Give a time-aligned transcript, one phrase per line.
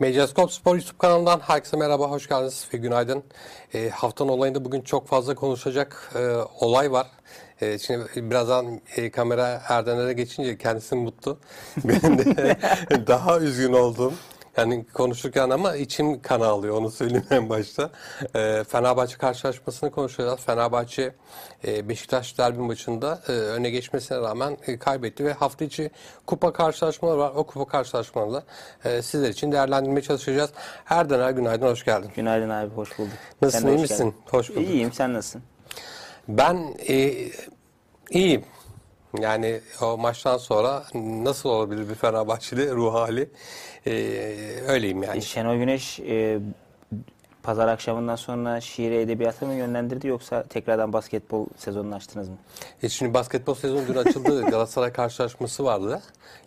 [0.00, 3.22] Medyaskop Spor YouTube kanalından herkese merhaba, hoş geldiniz ve günaydın.
[3.74, 6.18] E, haftanın olayında bugün çok fazla konuşacak e,
[6.60, 7.06] olay var.
[7.60, 11.38] E, şimdi birazdan e, kamera Erdener'e geçince kendisi mutlu.
[11.84, 12.56] Ben de
[13.06, 14.14] daha üzgün oldum.
[14.56, 17.90] Yani konuşurken ama içim kan ağlıyor onu söyleyeyim en başta.
[18.34, 20.40] E, Fenerbahçe karşılaşmasını konuşacağız.
[20.40, 21.14] Fenerbahçe
[21.66, 25.90] e, Beşiktaş derbi maçında e, öne geçmesine rağmen e, kaybetti ve hafta içi
[26.26, 27.32] kupa karşılaşmaları var.
[27.36, 28.42] O kupa karşılaşmalarla
[28.84, 30.50] e, sizler için değerlendirmeye çalışacağız.
[30.90, 32.10] Erdener günaydın, hoş geldin.
[32.16, 33.12] Günaydın abi, hoş bulduk.
[33.42, 34.14] Nasılsın, iyi misin?
[34.30, 34.62] Hoş bulduk.
[34.62, 35.42] İyiyim, sen nasılsın?
[36.28, 37.14] Ben e,
[38.10, 38.44] iyiyim.
[39.22, 43.30] Yani o maçtan sonra nasıl olabilir bir Fenerbahçeli ruh hali?
[43.86, 43.92] E,
[44.66, 45.22] öyleyim yani.
[45.22, 46.38] Şenol Güneş e,
[47.48, 52.36] pazar akşamından sonra şiire edebiyata mı yönlendirdi yoksa tekrardan basketbol sezonunu açtınız mı?
[52.82, 54.42] E şimdi basketbol sezonu dün açıldı.
[54.50, 56.02] Galatasaray karşılaşması vardı.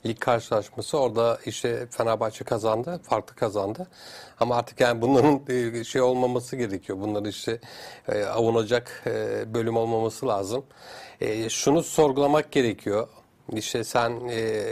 [0.05, 0.97] Lig karşılaşması.
[0.99, 2.99] Orada işte Fenerbahçe kazandı.
[3.03, 3.87] Farklı kazandı.
[4.39, 6.99] Ama artık yani bunların e, şey olmaması gerekiyor.
[7.01, 7.59] Bunların işte
[8.07, 10.63] e, avunacak e, bölüm olmaması lazım.
[11.21, 13.07] E, şunu sorgulamak gerekiyor.
[13.53, 14.63] İşte sen e,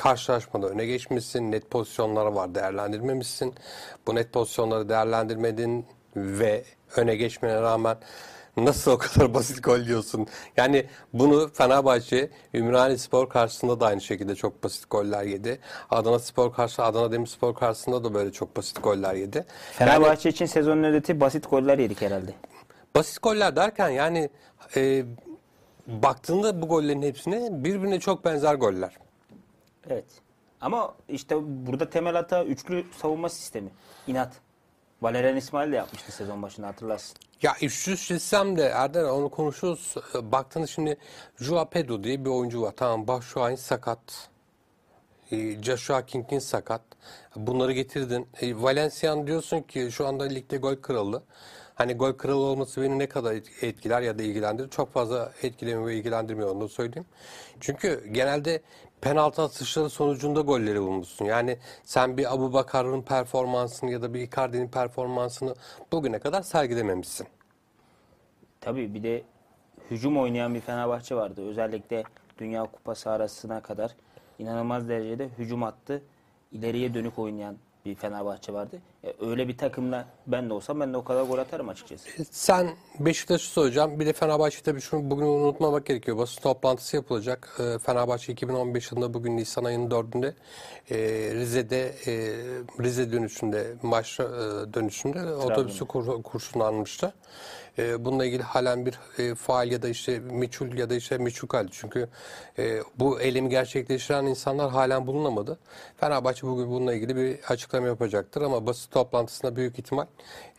[0.00, 1.52] karşılaşmada öne geçmişsin.
[1.52, 3.54] Net pozisyonlar var değerlendirmemişsin.
[4.06, 6.64] Bu net pozisyonları değerlendirmedin ve
[6.96, 7.96] öne geçmene rağmen
[8.56, 10.26] nasıl o kadar basit gol yiyorsun?
[10.56, 15.58] Yani bunu Fenerbahçe Ümraniye Spor karşısında da aynı şekilde çok basit goller yedi.
[15.90, 19.44] Adana Spor karşı Adana Demirspor karşısında da böyle çok basit goller yedi.
[19.72, 22.34] Fenerbahçe için sezonun özeti basit goller yedik herhalde.
[22.96, 24.30] Basit goller derken yani
[24.76, 25.04] e,
[25.86, 29.09] baktığında bu gollerin hepsine birbirine çok benzer goller.
[29.90, 30.04] Evet.
[30.60, 31.36] Ama işte
[31.66, 33.70] burada temel hata üçlü savunma sistemi.
[34.06, 34.32] İnat.
[35.02, 37.16] Valerian İsmail de yapmıştı sezon başında hatırlarsın.
[37.42, 39.94] Ya üçlü sistem de Erdem onu konuşuyoruz.
[40.14, 40.96] Baktığında şimdi
[41.40, 42.72] Joao Pedro diye bir oyuncu var.
[42.76, 44.28] Tamam Batshuayi sakat.
[45.30, 46.82] E, Joshua King'in sakat.
[47.36, 48.28] Bunları getirdin.
[48.40, 51.22] E, Valencian diyorsun ki şu anda ligde gol kralı.
[51.74, 54.70] Hani gol kralı olması beni ne kadar etkiler ya da ilgilendirir?
[54.70, 57.06] Çok fazla etkilemiyor ve ilgilendirmiyor onu söyleyeyim.
[57.60, 58.62] Çünkü genelde
[59.00, 61.24] penaltı atışları sonucunda golleri bulmuşsun.
[61.24, 65.54] Yani sen bir Abu Bakar'ın performansını ya da bir Icardi'nin performansını
[65.92, 67.26] bugüne kadar sergilememişsin.
[68.60, 69.22] Tabii bir de
[69.90, 71.48] hücum oynayan bir Fenerbahçe vardı.
[71.48, 72.02] Özellikle
[72.38, 73.90] Dünya Kupası arasına kadar
[74.38, 76.02] inanılmaz derecede hücum attı.
[76.52, 78.78] İleriye dönük oynayan bir Fenerbahçe vardı.
[79.04, 82.08] E, öyle bir takımla ben de olsam ben de o kadar gol atarım açıkçası.
[82.30, 82.70] Sen
[83.00, 84.00] Beşiktaş'ı soracağım.
[84.00, 86.18] Bir de Fenerbahçe tabii şunu bugün unutmamak gerekiyor.
[86.18, 87.56] Basın toplantısı yapılacak.
[87.58, 90.32] Ee, Fenerbahçe 2015 yılında bugün Nisan ayının 4'ünde
[90.90, 90.96] e,
[91.34, 92.12] Rize'de e,
[92.82, 94.24] Rize dönüşünde maç e,
[94.74, 97.14] dönüşünde otobüsü kur, kurşunlanmıştı.
[97.80, 101.48] E, bununla ilgili halen bir e, faal ya da işte meçhul ya da işte meçhul
[101.48, 101.68] kaldı.
[101.72, 102.08] Çünkü
[102.58, 105.58] e, bu eylemi gerçekleştiren insanlar halen bulunamadı.
[105.96, 110.06] Fenerbahçe bugün bununla ilgili bir açıklama yapacaktır ama basın toplantısında büyük ihtimal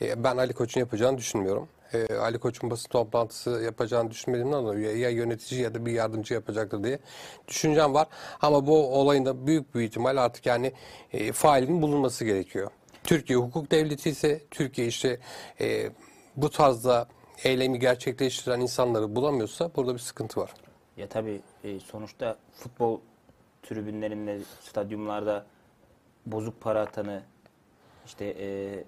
[0.02, 1.68] e, ben Ali Koç'un yapacağını düşünmüyorum.
[1.94, 6.84] E, Ali Koç'un basın toplantısı yapacağını düşünmediğimden dolayı ya yönetici ya da bir yardımcı yapacaktır
[6.84, 7.00] diye
[7.48, 8.08] düşüncem var.
[8.42, 10.74] Ama bu olayın da büyük bir ihtimal artık yani
[11.14, 12.72] e, failin bulunması gerekiyor.
[13.04, 15.20] Türkiye hukuk devleti ise Türkiye işte
[15.62, 15.90] e,
[16.36, 17.08] bu tarzda
[17.44, 20.54] eylemi gerçekleştiren insanları bulamıyorsa burada bir sıkıntı var.
[20.98, 23.00] Ya tabii e, sonuçta futbol
[23.64, 25.46] tribünlerinde, stadyumlarda
[26.26, 27.22] bozuk para atanı,
[28.06, 28.84] işte e,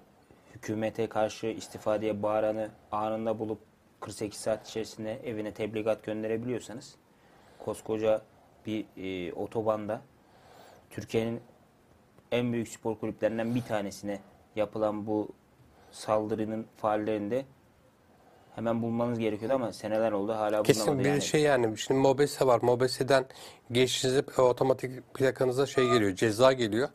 [0.54, 3.58] hükümete karşı istifa diye bağıranı anında bulup
[4.00, 6.94] 48 saat içerisinde evine tebligat gönderebiliyorsanız
[7.64, 8.22] koskoca
[8.66, 10.00] bir e, otobanda
[10.90, 11.40] Türkiye'nin
[12.32, 14.20] en büyük spor kulüplerinden bir tanesine
[14.56, 15.28] yapılan bu
[15.94, 17.44] saldırının faallerinde
[18.54, 21.22] hemen bulmanız gerekiyordu ama seneler oldu hala Kesin bir yani.
[21.22, 21.78] şey yani.
[21.78, 22.60] Şimdi Mobese var.
[22.62, 23.26] Mobese'den
[23.72, 26.14] geçtiğinizde otomatik plakanıza şey geliyor.
[26.14, 26.88] Ceza geliyor.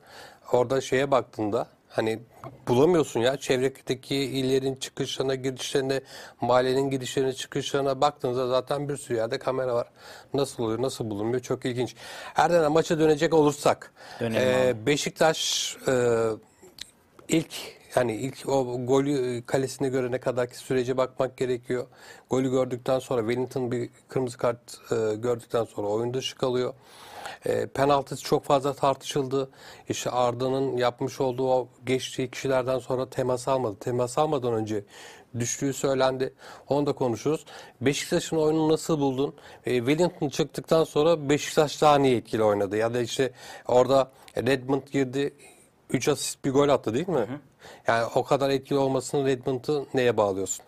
[0.51, 2.19] Orada şeye baktığında hani
[2.67, 3.37] bulamıyorsun ya.
[3.37, 6.01] Çevredeki illerin çıkışlarına, girişlerine,
[6.41, 9.87] mahallenin girişlerine, çıkışlarına baktığınızda zaten bir sürü yerde kamera var.
[10.33, 11.39] Nasıl oluyor, nasıl bulunmuyor?
[11.39, 11.95] Çok ilginç.
[12.35, 13.93] Erden maça dönecek olursak.
[14.19, 15.93] Dönelim e, Beşiktaş e,
[17.27, 21.87] ilk yani ilk o golü kalesine görene kadarki sürece bakmak gerekiyor.
[22.29, 24.59] Golü gördükten sonra Wellington bir kırmızı kart
[24.91, 26.73] e, gördükten sonra oyun dışı kalıyor.
[27.45, 29.49] E, penaltısı çok fazla tartışıldı.
[29.89, 33.77] İşte Arda'nın yapmış olduğu o geçtiği kişilerden sonra temas almadı.
[33.79, 34.83] Temas almadan önce
[35.39, 36.33] düştüğü söylendi.
[36.67, 37.45] Onu da konuşuruz.
[37.81, 39.35] Beşiktaş'ın oyununu nasıl buldun?
[39.65, 42.77] E, Wellington çıktıktan sonra Beşiktaş daha niye etkili oynadı?
[42.77, 43.31] Ya da işte
[43.67, 45.33] orada Redmond girdi.
[45.89, 47.27] 3 asist bir gol attı değil mi?
[47.87, 50.65] Yani o kadar etkili olmasını Redmond'u neye bağlıyorsun?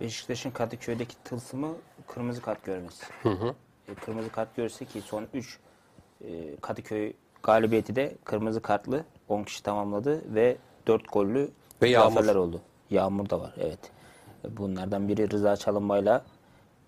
[0.00, 1.74] Beşiktaş'ın Kadıköy'deki tılsımı
[2.06, 3.04] kırmızı kart görmesi.
[3.88, 5.58] E, kırmızı kart görse ki son 3
[6.60, 11.50] Kadıköy galibiyeti de kırmızı kartlı 10 kişi tamamladı ve 4 gollü
[11.82, 12.34] Ve yağmur.
[12.34, 12.60] oldu.
[12.90, 13.78] Yağmur da var evet.
[14.50, 16.24] Bunlardan biri Rıza Çalınbay'la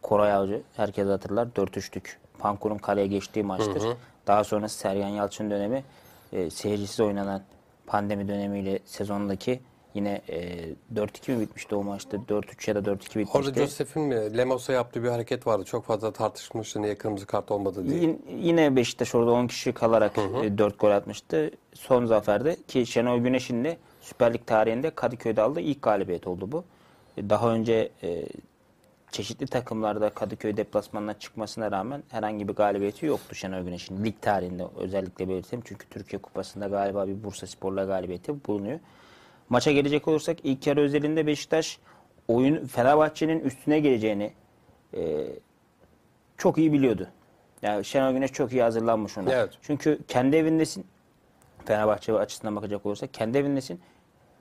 [0.02, 0.62] Koray Avcı.
[0.76, 2.16] Herkes hatırlar 4-3'lük.
[2.38, 3.82] Pankur'un kaleye geçtiği maçtır.
[4.26, 5.84] Daha sonra Sergen Yalçın dönemi
[6.32, 7.42] e, seyircisiz oynanan
[7.86, 9.60] pandemi dönemiyle sezondaki
[9.94, 10.58] yine e,
[10.94, 12.16] 4-2 mi bitmişti o maçta?
[12.16, 13.38] 4-3 ya da 4-2 bitmişti.
[13.38, 15.64] Orada Josef'in mi Lemos'a yaptığı bir hareket vardı.
[15.64, 18.00] Çok fazla tartışmıştı niye kırmızı kart olmadı diye.
[18.00, 20.16] Yin- Yine Beşiktaş orada 10 kişi kalarak
[20.58, 21.50] 4 gol atmıştı.
[21.74, 26.64] Son zaferde ki Şenol Güneş'in de Süper Lig tarihinde Kadıköy'de aldığı ilk galibiyet oldu bu.
[27.16, 28.24] E, Daha önce e,
[29.14, 34.04] çeşitli takımlarda Kadıköy deplasmanına çıkmasına rağmen herhangi bir galibiyeti yoktu Şenol Güneş'in.
[34.04, 35.62] Lig tarihinde özellikle belirteyim.
[35.66, 38.80] Çünkü Türkiye Kupası'nda galiba bir Bursa Spor'la galibiyeti bulunuyor.
[39.48, 41.78] Maça gelecek olursak ilk yarı özelinde Beşiktaş
[42.28, 44.32] oyun Fenerbahçe'nin üstüne geleceğini
[44.94, 45.26] e,
[46.36, 47.08] çok iyi biliyordu.
[47.62, 49.32] Yani Şenol Güneş çok iyi hazırlanmış ona.
[49.32, 49.50] Evet.
[49.62, 50.86] Çünkü kendi evindesin.
[51.64, 53.80] Fenerbahçe açısından bakacak olursak kendi evindesin.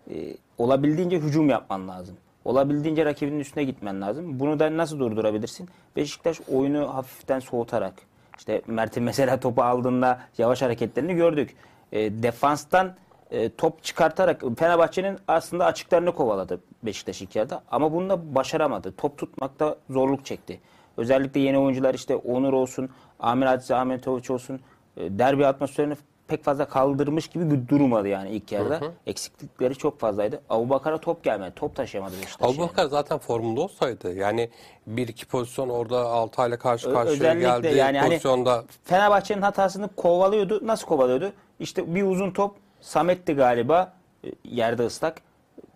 [0.09, 2.17] Ee, olabildiğince hücum yapman lazım.
[2.45, 4.39] Olabildiğince rakibinin üstüne gitmen lazım.
[4.39, 5.69] Bunu da nasıl durdurabilirsin?
[5.95, 7.93] Beşiktaş oyunu hafiften soğutarak.
[8.37, 11.55] İşte Mert'in mesela topu aldığında yavaş hareketlerini gördük.
[11.91, 12.95] Ee, defanstan
[13.31, 17.63] e, top çıkartarak Fenerbahçe'nin aslında açıklarını kovaladı Beşiktaş ilk yarıda.
[17.71, 18.95] Ama bunu da başaramadı.
[18.95, 20.59] Top tutmakta zorluk çekti.
[20.97, 22.89] Özellikle yeni oyuncular işte Onur olsun,
[23.19, 24.59] Amir Hadzi Ahmetoviç olsun
[24.97, 25.95] e, derbi atmosferini
[26.33, 28.81] pek fazla kaldırmış gibi bir durmadı yani ilk yarıda.
[29.07, 30.41] Eksiklikleri çok fazlaydı.
[30.49, 31.53] Abubakar'a top gelmedi.
[31.55, 32.57] Top taşıyamadı Beşiktaş.
[32.57, 32.89] yani.
[32.89, 34.49] Zaten formunda olsaydı yani
[34.87, 37.77] bir iki pozisyon orada Altay'la karşı karşıya özellikle geldi.
[37.77, 40.67] yani hani- pozisyonda Fenerbahçe'nin hatasını kovalıyordu.
[40.67, 41.33] Nasıl kovalıyordu?
[41.59, 43.93] İşte bir uzun top Samet'ti galiba
[44.25, 45.21] e, yerde ıslak.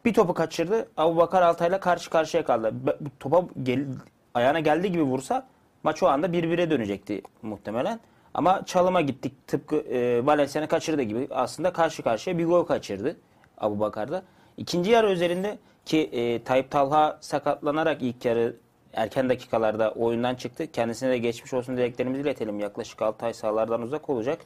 [0.06, 0.88] Bir topu kaçırdı.
[0.98, 2.74] Abubakar Altay'la karşı karşıya kaldı.
[3.19, 3.86] Topa gel,
[4.33, 5.48] ayağına geldiği gibi vursa
[5.83, 8.00] maç o anda 1-1'e dönecekti muhtemelen.
[8.37, 9.47] Ama çalıma gittik.
[9.47, 13.17] Tıpkı e, Valencia'nın kaçırdığı gibi aslında karşı karşıya bir gol kaçırdı
[13.57, 14.23] Abubakar'da.
[14.57, 18.55] İkinci yarı üzerinde ki e, Tayyip Talha sakatlanarak ilk yarı
[18.93, 20.71] erken dakikalarda oyundan çıktı.
[20.71, 22.59] Kendisine de geçmiş olsun dileklerimizi iletelim.
[22.59, 24.39] Yaklaşık 6 ay sahalardan uzak olacak.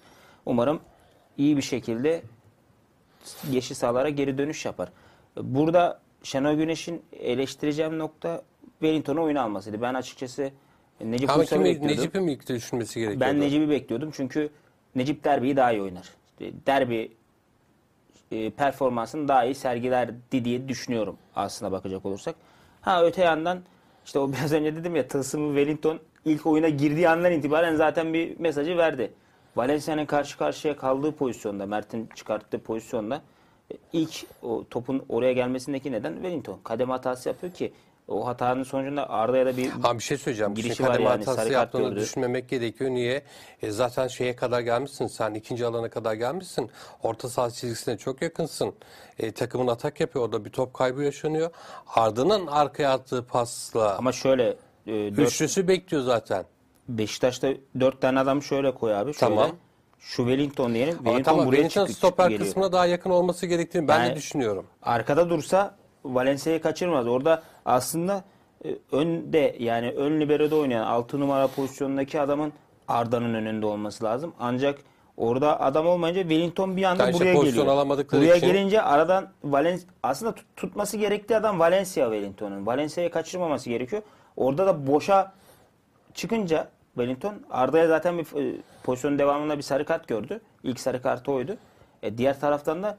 [0.46, 0.80] Umarım
[1.38, 2.22] iyi bir şekilde
[3.52, 4.90] yeşil sahalara geri dönüş yapar.
[5.38, 8.42] Burada Şenol Güneş'in eleştireceğim nokta
[8.80, 9.82] Wellington'u oyuna almasıydı.
[9.82, 10.52] Ben açıkçası
[11.06, 11.98] Necip ama Uysal'ı kimi bekliyordum.
[11.98, 13.20] Necip'i mi ilk düşünmesi gerekiyordu?
[13.20, 14.50] Ben Necip'i bekliyordum çünkü
[14.96, 16.10] Necip derbiyi daha iyi oynar.
[16.40, 17.12] Derbi
[18.32, 22.36] e, performansını daha iyi sergilerdi diye düşünüyorum aslına bakacak olursak.
[22.82, 23.60] Ha öte yandan
[24.06, 28.40] işte o biraz önce dedim ya Tılsım Wellington ilk oyuna girdiği andan itibaren zaten bir
[28.40, 29.12] mesajı verdi.
[29.56, 33.22] Valencia'nın karşı karşıya kaldığı pozisyonda, Mert'in çıkarttığı pozisyonda
[33.72, 36.60] e, ilk o topun oraya gelmesindeki neden Wellington.
[36.64, 37.74] Kademe hatası yapıyor ki
[38.12, 40.56] o hatanın sonucunda Arda'ya da bir Abi bir şey söyleyeceğim.
[40.56, 42.00] Girişi Şimdi var kademe yani, hatası sarı yaptığını gördü.
[42.00, 42.92] düşünmemek gerekiyor.
[42.92, 43.24] Niye?
[43.62, 45.08] E, zaten şeye kadar gelmişsin.
[45.08, 46.70] Sen ikinci alana kadar gelmişsin.
[47.04, 48.74] Orta saha çizgisine çok yakınsın.
[49.20, 50.26] E, takımın atak yapıyor.
[50.26, 51.50] Orada bir top kaybı yaşanıyor.
[51.96, 54.50] Arda'nın arkaya attığı pasla ama şöyle
[54.88, 56.46] e, dört, üçlüsü bekliyor zaten.
[56.90, 57.48] Beşiktaş'ta
[57.80, 59.14] dört tane adam şöyle koy abi.
[59.14, 59.36] Şöyle.
[59.36, 59.52] Tamam.
[60.00, 60.94] Şu Wellington diyelim.
[60.94, 62.46] Ama Wellington tamam buraya Wellington stoper geliyor.
[62.48, 64.66] kısmına daha yakın olması gerektiğini ben de Yani- düşünüyorum.
[64.84, 67.08] Arkada dursa Valencia'yı kaçırmaz.
[67.08, 68.24] Orada aslında
[68.66, 72.54] e, önde yani ön libero'da oynayan 6 numara pozisyonundaki adamın
[72.88, 74.34] Arda'nın önünde olması lazım.
[74.40, 74.80] Ancak
[75.18, 77.78] orada adam olmayınca Wellington bir anda Yani işte buraya pozisyon geliyor.
[78.12, 82.66] buraya için- gelince aradan Valencia aslında tut- tutması gerektiği adam Valencia Wellington'un.
[82.66, 84.02] Valencia'yı kaçırmaması gerekiyor.
[84.38, 85.32] Orada da boşa
[86.14, 90.42] çıkınca Wellington Arda'ya zaten bir e, pozisyonun devamında bir sarı kart gördü.
[90.64, 91.58] İlk sarı kartı oydu.
[92.04, 92.98] E, diğer taraftan da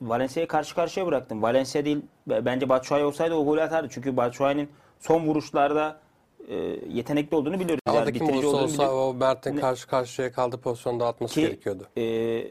[0.00, 1.42] Valencia'yı karşı karşıya bıraktım.
[1.42, 3.88] Valencia değil bence Batshuayi olsaydı o golü atardı.
[3.90, 4.68] Çünkü Batshuayi'nin
[5.00, 6.00] son vuruşlarda
[6.48, 6.54] e,
[6.88, 7.80] yetenekli olduğunu biliyoruz.
[7.88, 8.98] Yani Oradaki kim olursa olsa biliyoruz.
[8.98, 11.86] o Mert'in Ne- karşı karşıya kaldığı pozisyonda atması Ki, gerekiyordu.
[11.98, 12.46] e,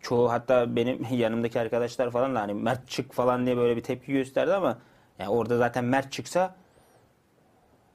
[0.00, 4.12] çoğu hatta benim yanımdaki arkadaşlar falan da hani Mert çık falan diye böyle bir tepki
[4.12, 4.78] gösterdi ama
[5.18, 6.54] yani orada zaten Mert çıksa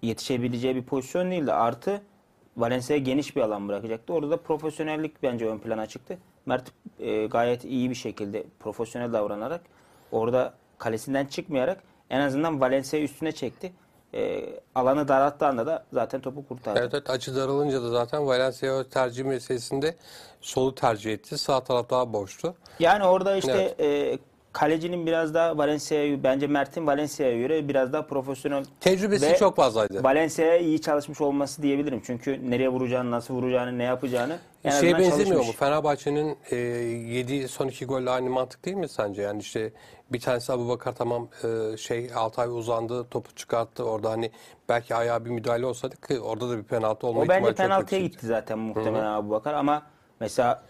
[0.01, 1.53] yetişebileceği bir pozisyon değildi.
[1.53, 2.01] Artı
[2.57, 4.13] Valencia'ya geniş bir alan bırakacaktı.
[4.13, 6.17] Orada da profesyonellik bence ön plana çıktı.
[6.45, 9.61] Mert e, gayet iyi bir şekilde profesyonel davranarak
[10.11, 13.73] orada kalesinden çıkmayarak en azından Valencia'yı üstüne çekti.
[14.13, 14.45] E,
[14.75, 16.79] alanı daralttığı anda da zaten topu kurtardı.
[16.79, 19.95] Evet, evet açı daralınca da zaten Valencia tercih meselesinde
[20.41, 21.37] solu tercih etti.
[21.37, 22.55] Sağ taraf daha boştu.
[22.79, 24.19] Yani orada işte e,
[24.53, 30.03] kalecinin biraz daha Valencia'ya bence Mert'in Valencia'ya göre biraz daha profesyonel Tecrübesi Ve çok fazlaydı.
[30.03, 32.01] Valencia'ya iyi çalışmış olması diyebilirim.
[32.05, 35.47] Çünkü nereye vuracağını, nasıl vuracağını, ne yapacağını en Şeye benzemiyor çalışmış.
[35.47, 35.53] mu?
[35.53, 36.55] Fenerbahçe'nin e,
[37.15, 39.21] yediği son iki golle aynı mantık değil mi sence?
[39.21, 39.73] Yani işte
[40.11, 43.83] bir tanesi Abubakar tamam e, şey Altay uzandı, topu çıkarttı.
[43.83, 44.31] Orada hani
[44.69, 47.57] belki ayağa bir müdahale olsaydı ki orada da bir penaltı olma O ihtimali bence çok
[47.57, 48.13] penaltıya yüksek.
[48.13, 49.83] gitti zaten muhtemelen Abu Bakar ama
[50.19, 50.63] mesela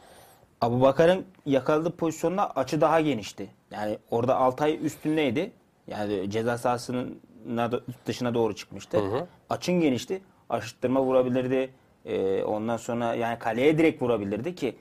[0.62, 3.50] Abu Bakar'ın yakaladığı pozisyonda açı daha genişti.
[3.72, 5.52] Yani orada Altay üstündeydi.
[5.88, 9.02] Yani ceza sahasının na- dışına doğru çıkmıştı.
[9.50, 10.22] Açın genişti.
[10.50, 11.70] Aşıttırma vurabilirdi.
[12.06, 14.76] Ee, ondan sonra yani kaleye direkt vurabilirdi ki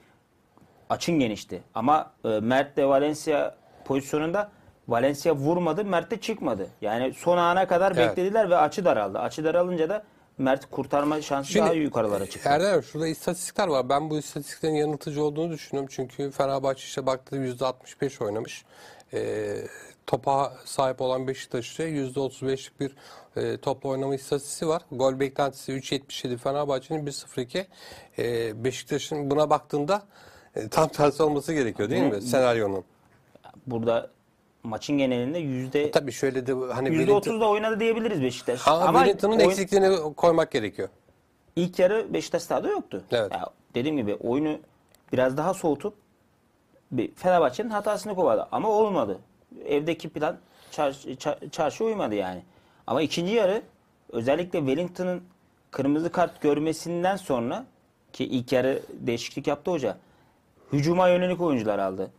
[0.89, 1.63] açın genişti.
[1.75, 4.51] Ama e, Mert de Valencia pozisyonunda
[4.87, 6.67] Valencia vurmadı, Mert de çıkmadı.
[6.81, 8.09] Yani son ana kadar Evet.
[8.09, 9.19] beklediler ve açı daraldı.
[9.19, 10.03] Açı daralınca da
[10.37, 12.49] Mert kurtarma şansı Şimdi, daha yukarılara çıktı.
[12.49, 13.89] Erdem şurada istatistikler var.
[13.89, 15.89] Ben bu istatistiklerin yanıltıcı olduğunu düşünüyorum.
[15.95, 18.65] Çünkü Fenerbahçe işte baktı %65 oynamış.
[19.13, 19.55] Ee,
[20.07, 22.95] topa sahip olan Beşiktaş'ta %35'lik bir
[23.35, 24.81] e, topla oynama istatistiği var.
[24.91, 27.65] Gol beklentisi 3.77 Fenerbahçe'nin 1.02.
[28.19, 30.03] Ee, Beşiktaş'ın buna baktığında
[30.55, 32.83] e, tam tersi olması gerekiyor değil mi senaryonun?
[33.67, 34.09] Burada
[34.63, 38.67] maçın genelinde yüzde Tabii şöyle de hani yüzde Wellington- otuz da oynadı diyebiliriz Beşiktaş.
[38.67, 40.89] ama, Ama Wellington'un oyun- eksikliğini koymak gerekiyor.
[41.55, 43.03] ilk yarı Beşiktaş sahada yoktu.
[43.11, 43.31] Evet.
[43.31, 43.45] Ya
[43.75, 44.57] dediğim gibi oyunu
[45.13, 45.93] biraz daha soğutup
[46.91, 48.47] bir Fenerbahçe'nin hatasını kovaladı.
[48.51, 49.19] Ama olmadı.
[49.65, 50.37] Evdeki plan
[50.71, 52.43] çarşı, ça- çarşı uymadı yani.
[52.87, 53.61] Ama ikinci yarı
[54.09, 55.23] özellikle Wellington'ın
[55.71, 57.65] kırmızı kart görmesinden sonra
[58.13, 59.97] ki ilk yarı değişiklik yaptı hoca.
[60.73, 62.11] Hücuma yönelik oyuncular aldı.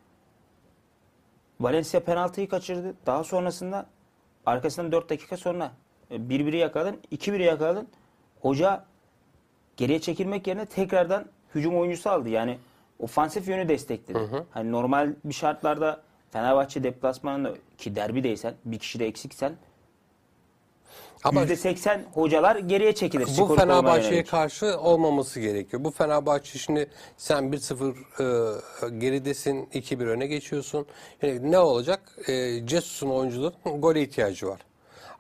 [1.60, 2.94] Valencia penaltıyı kaçırdı.
[3.06, 3.86] Daha sonrasında
[4.46, 5.72] arkasından 4 dakika sonra
[6.10, 7.88] 1-1'i yakaladın, 2-1'i yakaladın.
[8.40, 8.84] Hoca
[9.76, 11.24] geriye çekilmek yerine tekrardan
[11.54, 12.28] hücum oyuncusu aldı.
[12.28, 12.58] Yani
[12.98, 14.18] ofansif yönü destekledi.
[14.50, 16.02] Hani normal bir şartlarda
[16.34, 19.56] Fenerbahçe deplasmanında ki derbideysen, bir kişi de eksiksen
[21.24, 23.28] Ama %80 hocalar geriye çekilir.
[23.38, 25.84] Bu Fenerbahçe'ye karşı olmaması gerekiyor.
[25.84, 27.94] Bu Fenerbahçe şimdi sen 1-0
[28.88, 30.86] e, geridesin, 2-1 öne geçiyorsun.
[31.22, 32.00] Yani ne olacak?
[32.28, 34.60] E, Cesus'un oyuncuların gole ihtiyacı var.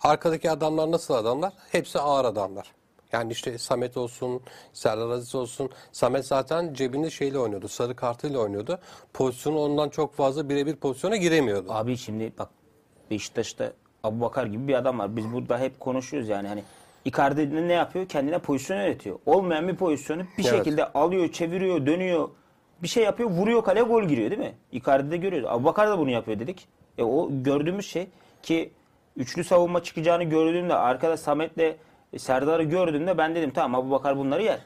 [0.02, 1.52] Arkadaki adamlar nasıl adamlar?
[1.72, 2.72] Hepsi ağır adamlar.
[3.14, 4.40] Yani işte Samet olsun,
[4.72, 5.70] Serdar Aziz olsun.
[5.92, 8.78] Samet zaten cebinde şeyle oynuyordu, sarı kartıyla oynuyordu.
[9.12, 11.72] Pozisyonu ondan çok fazla birebir pozisyona giremiyordu.
[11.72, 12.48] Abi şimdi bak
[13.10, 15.16] Beşiktaş'ta Abu Bakar gibi bir adam var.
[15.16, 16.62] Biz burada hep konuşuyoruz yani hani
[17.04, 18.08] Icardi ne yapıyor?
[18.08, 19.18] Kendine pozisyon üretiyor.
[19.26, 20.56] Olmayan bir pozisyonu bir Evet.
[20.56, 22.28] şekilde alıyor, çeviriyor, dönüyor.
[22.82, 24.54] Bir şey yapıyor, vuruyor kaleye gol giriyor değil mi?
[24.72, 25.48] Icardi'de görüyoruz.
[25.52, 26.68] Abu Bakar da bunu yapıyor dedik.
[26.98, 28.08] E o gördüğümüz şey
[28.42, 28.70] ki
[29.16, 31.76] üçlü savunma çıkacağını gördüğümde arkada Samet'le
[32.18, 34.60] Serdar'ı gördüğümde ben dedim tamam Abu Bakar bunları yer.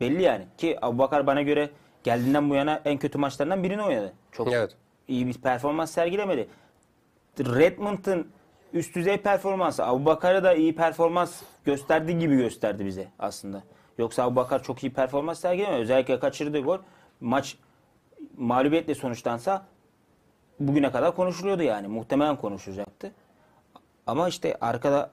[0.00, 0.46] Belli yani.
[0.58, 1.70] Ki Abu Bakar bana göre
[2.04, 4.12] geldiğinden bu yana en kötü maçlarından birini oynadı.
[4.32, 4.76] Çok Evet.
[5.08, 6.48] iyi bir performans sergilemedi.
[7.38, 8.28] Redmond'ın
[8.72, 13.62] üst düzey performansı Abu Bakar'ı da iyi performans gösterdiği gibi gösterdi bize aslında.
[13.98, 15.80] Yoksa Abu Bakar çok iyi performans sergilemedi.
[15.80, 16.78] Özellikle kaçırdığı gol
[17.20, 17.56] maç
[18.36, 19.66] mağlubiyetle sonuçlansa
[20.60, 21.88] bugüne kadar konuşuluyordu yani.
[21.88, 23.12] Muhtemelen konuşulacaktı.
[24.06, 25.10] Ama işte arkada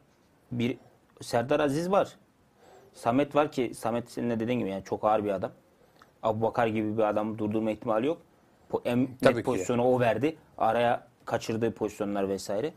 [0.51, 0.77] bir
[1.21, 2.15] Serdar Aziz var.
[2.93, 5.51] Samet var ki Samet senin de dediğin gibi yani çok ağır bir adam.
[6.23, 8.21] Abu Bakar gibi bir adam durdurma ihtimali yok.
[8.71, 9.43] Po- En Tabii net ki.
[9.43, 10.37] pozisyonu o verdi.
[10.57, 12.73] Araya kaçırdığı pozisyonlar vesaire.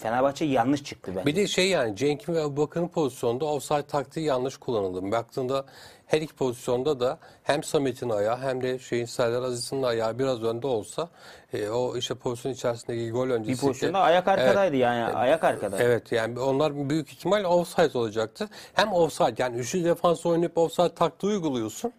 [0.00, 1.26] Fenerbahçe yanlış çıktı bence.
[1.26, 5.12] Bir de şey yani Cenk'in ve Abubakar'ın pozisyonda offside taktiği yanlış kullanıldı.
[5.12, 5.64] Baktığında
[6.06, 10.66] her iki pozisyonda da hem Samet'in ayağı hem de şeyin Serdar Aziz'in ayağı biraz önde
[10.66, 11.08] olsa
[11.52, 15.82] e, o işte pozisyon içerisindeki gol bir öncesi pozisyonda ayak arkadaydı yani ayak arkada.
[15.82, 18.48] Evet yani onlar büyük ihtimal offside olacaktı.
[18.74, 21.92] Hem offside yani üçlü defans oynayıp offside taktiği uyguluyorsun.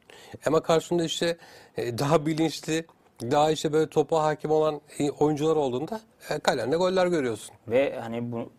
[0.46, 1.38] Ama karşında işte
[1.78, 2.86] e, daha bilinçli,
[3.22, 7.56] daha işte böyle topa hakim olan e, oyuncular olduğunda e, kalende goller görüyorsun.
[7.68, 8.50] Ve hani bu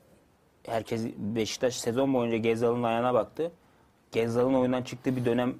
[0.66, 3.52] herkes Beşiktaş sezon boyunca Gezal'ın ayağına baktı.
[4.12, 5.54] Gezal'ın oyundan çıktığı bir dönem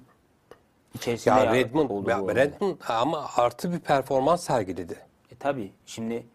[0.93, 2.35] içerisinde Ya Redmond, oldu ya.
[2.35, 4.97] Redmond ama artı bir performans sergiledi.
[5.31, 6.25] E tabi şimdi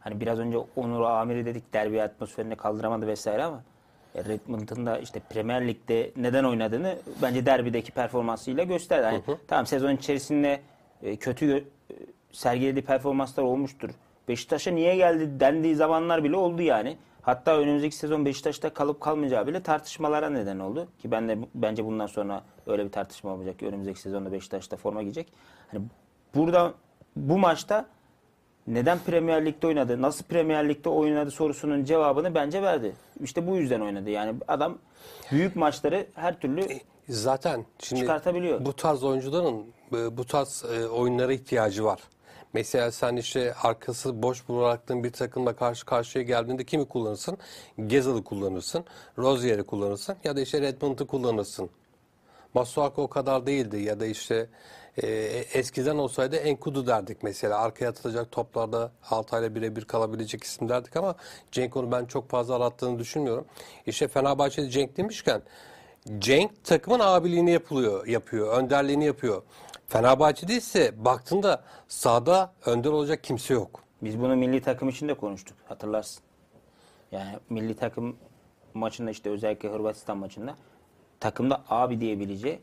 [0.00, 3.62] hani biraz önce Onur Amir'i dedik derbi atmosferini kaldıramadı vesaire ama
[4.14, 9.04] e, Redmond'un da işte Premier Lig'de neden oynadığını bence derbideki performansıyla gösterdi.
[9.04, 10.60] Hani tamam sezon içerisinde
[11.20, 11.64] kötü
[12.36, 13.90] sergilediği performanslar olmuştur.
[14.28, 16.96] Beşiktaş'a niye geldi dendiği zamanlar bile oldu yani.
[17.22, 20.88] Hatta önümüzdeki sezon Beşiktaş'ta kalıp kalmayacağı bile tartışmalara neden oldu.
[20.98, 25.02] Ki ben de bence bundan sonra öyle bir tartışma olacak ki önümüzdeki sezonda Beşiktaş'ta forma
[25.02, 25.32] giyecek.
[25.70, 25.82] Hani
[26.34, 26.74] burada
[27.16, 27.86] bu maçta
[28.66, 32.92] neden Premier Lig'de oynadı, nasıl Premier Lig'de oynadı sorusunun cevabını bence verdi.
[33.20, 34.10] İşte bu yüzden oynadı.
[34.10, 34.78] Yani adam
[35.32, 36.68] büyük maçları her türlü
[37.08, 38.64] Zaten şimdi Çıkartabiliyor.
[38.64, 42.00] bu tarz oyuncuların e, bu tarz e, oyunlara ihtiyacı var.
[42.56, 47.38] Mesela sen işte arkası boş bıraktığın bir takımla karşı karşıya geldiğinde kimi kullanırsın?
[47.86, 48.84] Gezal'ı kullanırsın,
[49.18, 51.70] Rozier'i kullanırsın ya da işte Redmond'u kullanırsın.
[52.54, 54.48] Masuako o kadar değildi ya da işte
[55.02, 55.08] e,
[55.52, 57.58] eskiden olsaydı Enkudu derdik mesela.
[57.58, 61.14] Arkaya atılacak toplarda Altay'la birebir kalabilecek isim derdik ama
[61.52, 63.44] Cenk onu ben çok fazla arattığını düşünmüyorum.
[63.86, 65.42] İşte Fenerbahçe'de Cenk demişken
[66.18, 69.42] Cenk takımın abiliğini yapılıyor, yapıyor, önderliğini yapıyor.
[69.88, 73.82] Fenerbahçe'de ise baktığında sahada önder olacak kimse yok.
[74.02, 76.22] Biz bunu milli takım için de konuştuk hatırlarsın.
[77.12, 78.16] Yani milli takım
[78.74, 80.56] maçında işte özellikle Hırvatistan maçında
[81.20, 82.60] takımda abi diyebileceği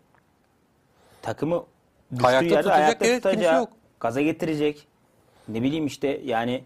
[1.21, 1.65] takımı
[2.11, 3.69] düştüğü Ayakta yerde tutacak, ayakta evet, tutacağı, yok.
[3.99, 4.87] gaza getirecek.
[5.47, 6.63] Ne bileyim işte yani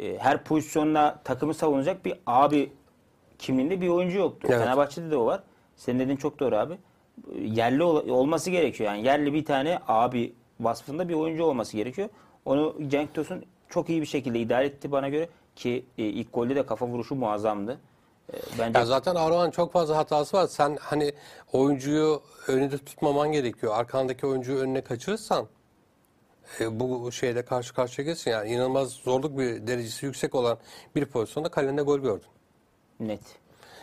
[0.00, 2.72] e, her pozisyonda takımı savunacak bir abi
[3.38, 4.48] kimliğinde bir oyuncu yoktu.
[4.50, 4.60] Evet.
[4.60, 5.42] Fenerbahçe'de de o var.
[5.76, 6.78] Senin dediğin çok doğru abi.
[7.40, 8.90] Yerli ol- olması gerekiyor.
[8.92, 12.08] Yani yerli bir tane abi vasfında bir oyuncu olması gerekiyor.
[12.44, 16.56] Onu Cenk Tosun çok iyi bir şekilde idare etti bana göre ki e, ilk golde
[16.56, 17.80] de kafa vuruşu muazzamdı.
[18.32, 20.46] E, bence Ya zaten Armağan çok fazla hatası var.
[20.46, 21.12] Sen hani
[21.52, 23.72] oyuncuyu önünde tutmaman gerekiyor.
[23.76, 25.46] Arkandaki oyuncuyu önüne kaçırırsan
[26.60, 28.30] e, bu şeyde karşı karşıya gelirsin.
[28.30, 30.58] Yani inanılmaz zorluk bir derecesi yüksek olan
[30.96, 32.26] bir pozisyonda kalende gol gördün.
[33.00, 33.20] net.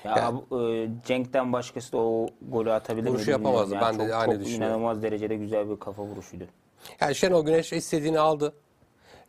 [0.03, 3.73] Ya Yani- abi, e, Cenk'ten başkası da o golü atabilir mi Vuruşu yapamazdı.
[3.75, 4.67] Yani Ben de çok, aynı çok düşünüyorum.
[4.67, 6.43] inanılmaz derecede güzel bir kafa vuruşuydu.
[7.01, 8.53] Yani Şenol Güneş istediğini aldı.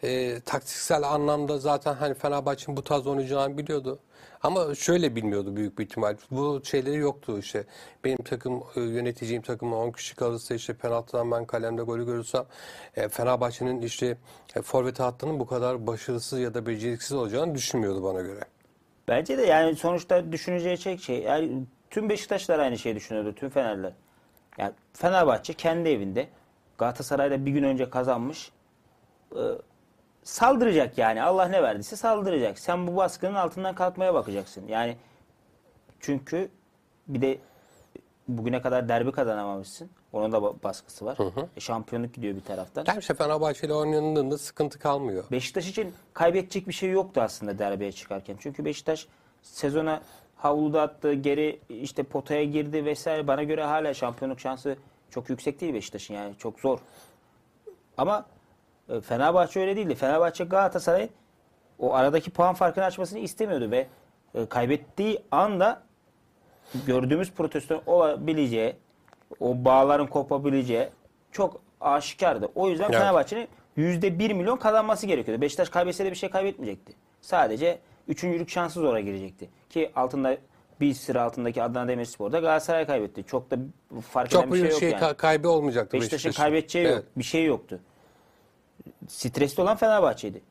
[0.03, 3.99] E, taktiksel anlamda zaten hani Fenerbahçe'nin bu tarz oynayacağını biliyordu.
[4.43, 6.17] Ama şöyle bilmiyordu büyük bir ihtimal.
[6.31, 7.65] Bu şeyleri yoktu işte.
[8.05, 12.45] Benim takım e, yöneteceğim takım 10 kişi kalırsa işte penaltıdan ben kalemde golü görürsem
[12.97, 14.17] e, Fenerbahçe'nin işte
[14.57, 18.41] e, forvet hattının bu kadar başarısız ya da beceriksiz olacağını düşünmüyordu bana göre.
[19.09, 21.23] Bence de yani sonuçta düşüneceği tek şey.
[21.23, 23.35] Yani tüm Beşiktaşlar aynı şeyi düşünüyordu.
[23.35, 23.93] Tüm Fenerler.
[24.59, 26.29] Yani Fenerbahçe kendi evinde
[26.79, 28.53] Galatasaray'da bir gün önce kazanmış.
[29.37, 29.39] Ee,
[30.23, 31.23] saldıracak yani.
[31.23, 32.59] Allah ne verdiyse saldıracak.
[32.59, 34.69] Sen bu baskının altından kalkmaya bakacaksın.
[34.69, 34.97] Yani
[36.01, 36.49] çünkü
[37.09, 37.39] bir de
[38.29, 39.91] bugüne kadar derbi kazanamamışsın.
[40.13, 41.19] Onun da ba- baskısı var.
[41.57, 42.85] E, şampiyonluk gidiyor bir taraftan.
[42.85, 45.25] Gerçi Fenerbahçe ile oynandığında sıkıntı kalmıyor.
[45.31, 48.37] Beşiktaş için kaybedecek bir şey yoktu aslında derbiye çıkarken.
[48.41, 49.07] Çünkü Beşiktaş
[49.43, 50.03] sezona
[50.37, 53.27] havluda attı, geri işte potaya girdi vesaire.
[53.27, 54.77] Bana göre hala şampiyonluk şansı
[55.11, 56.79] çok yüksek değil Beşiktaş'ın yani çok zor.
[57.97, 58.27] Ama
[58.89, 59.95] e, Fenerbahçe öyle değildi.
[59.95, 61.09] Fenerbahçe Galatasaray
[61.79, 63.87] o aradaki puan farkını açmasını istemiyordu ve
[64.35, 65.83] e, kaybettiği anda
[66.87, 68.77] gördüğümüz protesto olabileceği,
[69.41, 70.89] o bağların kopabileceği
[71.33, 72.49] çok aşikardı.
[72.55, 72.97] O yüzden Evet.
[72.99, 75.41] Fenerbahçe'nin yüzde bir milyon kazanması gerekiyordu.
[75.43, 76.93] Beşiktaş kaybetse de bir şey kaybetmeyecekti.
[77.21, 79.49] Sadece üçüncülük şansı zora girecekti.
[79.71, 80.37] Ki altında
[80.81, 83.25] bir sıra altındaki Adana Demirspor'da Galatasaray kaybetti.
[83.27, 83.57] Çok da
[84.11, 85.01] fark eden Çok bir şey büyük yok şey yani.
[85.03, 86.43] ka- kaybı olmayacaktı Beşiktaş'ın Beşiktaş'ın.
[86.51, 86.95] kaybedeceği yok.
[86.95, 87.05] Evet.
[87.17, 87.81] Bir şey yoktu.
[89.09, 90.43] Stresli olan Fenerbahçe'ydi.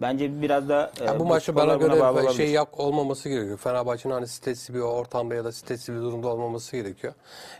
[0.00, 3.58] Bence biraz da e, Ya bu maçı bana göre şey yap olmaması gerekiyor.
[3.58, 7.12] Fenerbahçe'nin hani stresli bir ortamda ya da stresli bir durumda olmaması gerekiyor.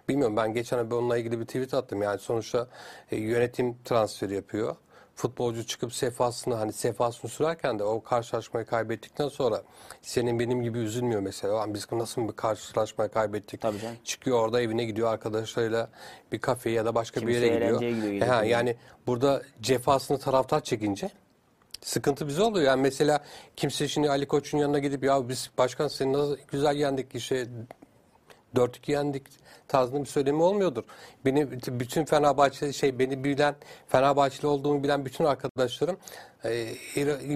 [0.08, 2.02] Bilmiyorum ben geçen bir onunla ilgili bir tweet attım.
[2.02, 2.66] Yani sonuçta
[3.10, 4.76] e, yönetim transferi yapıyor.
[5.14, 9.62] Futbolcu çıkıp sefasını hani sefasını sürerken de o karşılaşmayı kaybettikten sonra
[10.02, 11.54] senin benim gibi üzülmüyor mesela.
[11.56, 13.60] Lan biz nasıl bir karşılaşmayı kaybettik.
[13.60, 13.96] Tabii canım.
[14.04, 15.88] Çıkıyor orada evine gidiyor arkadaşlarıyla
[16.32, 17.80] bir kafeye ya da başka Kimisi bir yere gidiyor.
[17.80, 18.42] gidiyor, Ha, gidiyor.
[18.42, 18.76] yani
[19.06, 21.10] burada cefasını taraftar çekince
[21.80, 22.66] Sıkıntı bize oluyor.
[22.66, 23.24] Yani mesela
[23.56, 27.46] kimse şimdi Ali Koç'un yanına gidip ya biz başkan seni nasıl güzel yendik işte
[28.54, 29.22] 4-2 yendik
[29.68, 30.84] tarzında bir söylemi olmuyordur.
[31.24, 33.54] Beni bütün Fenerbahçe şey beni bilen
[33.88, 35.96] Fenerbahçeli olduğumu bilen bütün arkadaşlarım
[36.44, 36.74] e,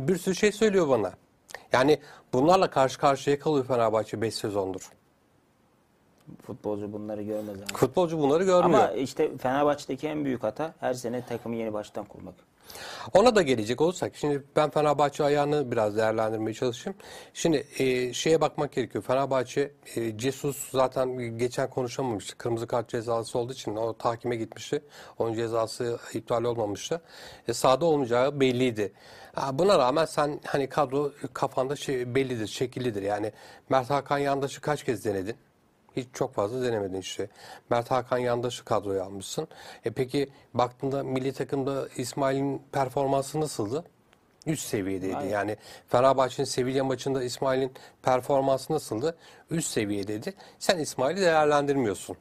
[0.09, 1.13] bir sürü şey söylüyor bana.
[1.73, 1.99] Yani
[2.33, 4.91] bunlarla karşı karşıya kalıyor Fenerbahçe 5 sezondur.
[6.43, 7.75] Futbolcu bunları görmez abi.
[7.75, 8.81] Futbolcu bunları görmüyor.
[8.81, 12.35] Ama işte Fenerbahçe'deki en büyük hata her sene takımı yeni baştan kurmak.
[13.13, 16.99] Ona da gelecek olursak, şimdi ben Fenerbahçe ayağını biraz değerlendirmeye çalışayım.
[17.35, 19.05] Şimdi e, şeye bakmak gerekiyor.
[19.05, 22.39] Fenerbahçe, e, Jesus zaten geçen konuşamamıştı.
[22.39, 24.83] Kırmızı kart cezası olduğu için o tahkime gitmişti.
[25.19, 27.01] Onun cezası iptal olmamıştı.
[27.49, 28.93] E, sahada olmayacağı belliydi.
[29.53, 33.03] Buna rağmen sen hani kadro kafanda şey, bellidir, şekillidir.
[33.03, 33.33] Yani
[33.69, 35.37] Mert Hakan Yandaş'ı kaç kez denedin?
[35.97, 37.29] Hiç çok fazla denemedin işte.
[37.71, 39.49] Mert Hakan Yandaş'ı kadroya almışsın.
[39.85, 43.85] E peki baktığında milli takımda İsmail'in performansı nasıldı?
[44.47, 45.17] Üst seviyedeydi.
[45.17, 45.31] Aynen.
[45.31, 45.57] Yani
[45.89, 49.17] Fenerbahçe'nin Sevilla maçında İsmail'in performansı nasıldı?
[49.51, 50.35] Üst seviyedeydi.
[50.59, 52.17] Sen İsmail'i değerlendirmiyorsun.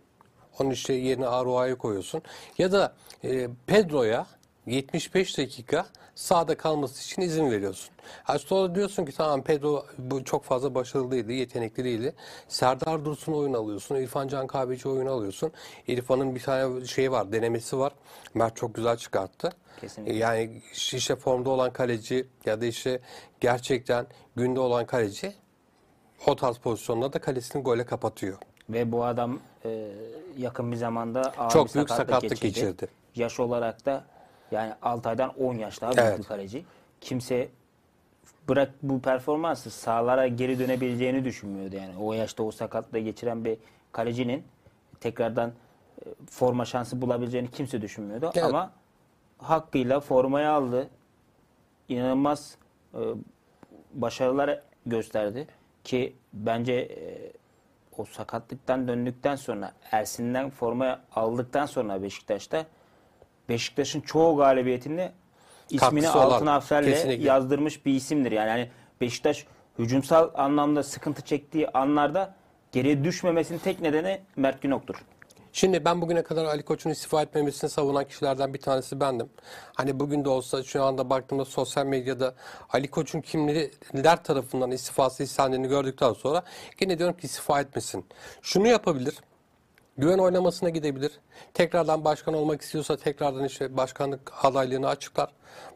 [0.60, 2.22] Onun işte yerine Arua'yı koyuyorsun.
[2.58, 4.28] Ya da e, Pedro'ya
[4.66, 7.90] 75 dakika sahada kalması için izin veriyorsun.
[8.24, 12.14] Ha sonra diyorsun ki tamam Pedro bu çok fazla başarılıydı, yetenekli değildi.
[12.48, 15.52] Serdar Dursun oyun alıyorsun, İrfan Can Kahveci oyun alıyorsun.
[15.88, 17.94] İrfan'ın bir tane şeyi var, denemesi var.
[18.34, 19.50] Mert çok güzel çıkarttı.
[19.82, 20.16] Kesinlikle.
[20.16, 23.00] Yani işte formda olan kaleci ya da işte
[23.40, 25.34] gerçekten günde olan kaleci
[26.28, 28.38] o tarz pozisyonlarda kalesini gole kapatıyor.
[28.70, 29.88] Ve bu adam e,
[30.38, 32.48] yakın bir zamanda ağır Çok bir büyük sakatlık, sakatlık geçirdi.
[32.48, 32.88] geçirdi.
[33.16, 34.04] Yaş olarak da
[34.54, 36.20] yani Altay'dan 10 yaş daha büyük Evet.
[36.20, 36.66] bir kaleci.
[37.02, 37.48] Kimse
[38.48, 41.98] bırak bu performansı sahalara geri dönebileceğini düşünmüyordu yani.
[41.98, 43.58] O yaşta o sakatlığı geçiren bir
[43.92, 44.44] kalecinin
[45.00, 45.52] tekrardan
[46.30, 48.32] forma şansı bulabileceğini kimse düşünmüyordu.
[48.34, 48.44] Evet.
[48.44, 48.72] Ama
[49.38, 50.90] hakkıyla formayı aldı.
[51.90, 52.58] İnanılmaz
[52.94, 53.00] e,
[53.94, 55.48] başarılar gösterdi.
[55.84, 57.32] Ki bence e,
[57.98, 62.66] o sakatlıktan döndükten sonra Ersin'den formayı aldıktan sonra Beşiktaş'ta
[63.54, 65.12] Beşiktaş'ın çoğu galibiyetinde
[65.70, 67.28] ismini Katkısı olan, altın kesinlikle.
[67.28, 68.32] yazdırmış bir isimdir.
[68.32, 68.70] Yani hani
[69.02, 69.46] Beşiktaş
[69.80, 72.36] hücumsal anlamda sıkıntı çektiği anlarda
[72.72, 74.96] geriye düşmemesinin tek nedeni Mert Günok'tur.
[75.56, 79.30] Şimdi ben bugüne kadar Ali Koç'un istifa etmemesini savunan kişilerden bir tanesi bendim.
[79.76, 82.36] Hani bugün de olsa şu anda baktığımda sosyal medyada
[82.70, 86.44] Ali Koç'un kimler tarafından istifası istendiğini gördükten sonra
[86.80, 88.06] yine diyorum ki istifa etmesin.
[88.42, 89.16] Şunu yapabilir.
[89.98, 91.12] Güven oynamasına gidebilir.
[91.54, 95.30] Tekrardan başkan olmak istiyorsa tekrardan işte başkanlık adaylığını açıklar.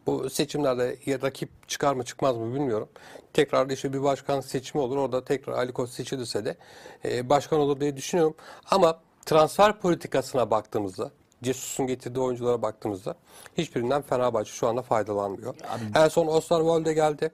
[0.07, 2.89] Bu seçimlerde ya rakip çıkar mı çıkmaz mı bilmiyorum.
[3.33, 4.97] Tekrar işte bir başkan seçimi olur.
[4.97, 6.57] Orada tekrar Ali Koç seçilirse de
[7.05, 8.35] e, başkan olur diye düşünüyorum.
[8.71, 11.11] Ama transfer politikasına baktığımızda
[11.43, 13.15] Cesus'un getirdiği oyunculara baktığımızda
[13.57, 15.55] hiçbirinden Fenerbahçe şu anda faydalanmıyor.
[15.95, 17.31] En son Osterwolde geldi.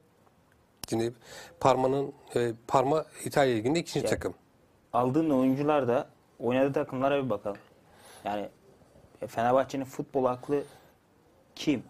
[0.90, 1.14] Şimdi
[1.60, 4.34] Parma'nın e, Parma İtalya Ligi'nde ikinci takım.
[4.94, 6.10] aldığın oyuncular da
[6.44, 7.58] oynadığı takımlara bir bakalım.
[8.26, 8.50] Yani
[9.22, 10.64] e, Fenerbahçe'nin futbol aklı
[11.56, 11.84] kim?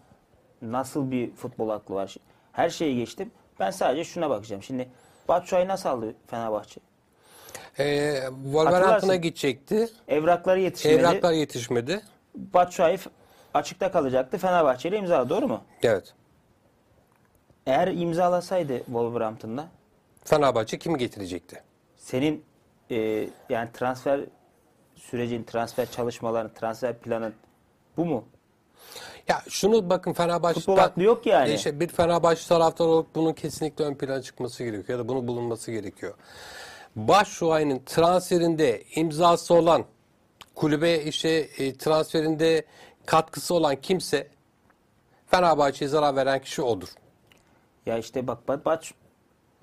[0.62, 2.16] Nasıl bir futbol aklı var?
[2.52, 3.30] Her şeyi geçtim.
[3.60, 4.62] Ben sadece şuna bakacağım.
[4.62, 4.88] Şimdi
[5.28, 6.80] Batshuayi nasıl aldı Fenerbahçe?
[7.78, 8.14] E,
[8.44, 9.88] Wolverhampton'a gidecekti.
[10.08, 10.94] Evrakları yetişmedi.
[10.94, 12.00] Evraklar yetişmedi.
[12.34, 12.98] Batshuayi
[13.54, 14.38] açıkta kalacaktı.
[14.38, 15.28] Fenerbahçe ile imzaladı.
[15.28, 15.60] Doğru mu?
[15.82, 16.14] Evet.
[17.66, 19.68] Eğer imzalasaydı Wolverhampton'da
[20.24, 21.62] Fenerbahçe kimi getirecekti?
[21.96, 22.44] senin
[22.90, 24.20] e, yani transfer
[25.10, 27.34] sürecin, transfer çalışmaların, transfer planın
[27.96, 28.24] bu mu?
[29.28, 31.52] Ya şunu bakın Fenerbahçe Futbol aklı yok yani.
[31.54, 35.72] İşte bir Fenerbahçe taraftarı olarak bunun kesinlikle ön plana çıkması gerekiyor ya da bunu bulunması
[35.72, 36.14] gerekiyor.
[36.96, 39.84] Başşuay'ın transferinde imzası olan
[40.54, 42.64] kulübe işte e, transferinde
[43.06, 44.28] katkısı olan kimse
[45.26, 46.88] Fenerbahçe'ye zarar veren kişi odur.
[47.86, 48.90] Ya işte bak Bat Bat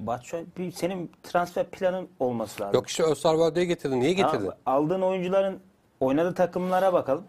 [0.07, 2.75] Batshuayi bir senin transfer planın olması lazım.
[2.75, 3.99] Yok işte Österwolde'yi getirdin.
[3.99, 4.49] Niye Tamam getirdin?
[4.49, 4.55] mı?
[4.65, 5.59] Aldığın oyuncuların
[5.99, 7.23] oynadığı takımlara bakalım.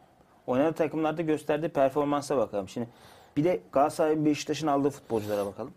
[0.46, 2.68] Oynadığı takımlarda gösterdiği performansa bakalım.
[2.68, 2.88] Şimdi
[3.36, 5.72] bir de Galatasaray Beşiktaş'ın aldığı futbolculara bakalım.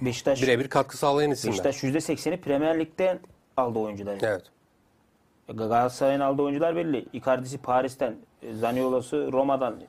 [0.00, 1.64] Beşiktaş Birebir katkı sağlayan isimler.
[1.64, 3.20] Beşiktaş %80'i Premier Lig'den
[3.56, 4.18] aldı oyuncuları.
[4.22, 4.42] Evet.
[5.48, 7.06] Galatasaray'ın aldığı oyuncular belli.
[7.12, 8.16] Icardi'si Paris'ten,
[8.52, 9.80] Zaniolo'su Roma'dan,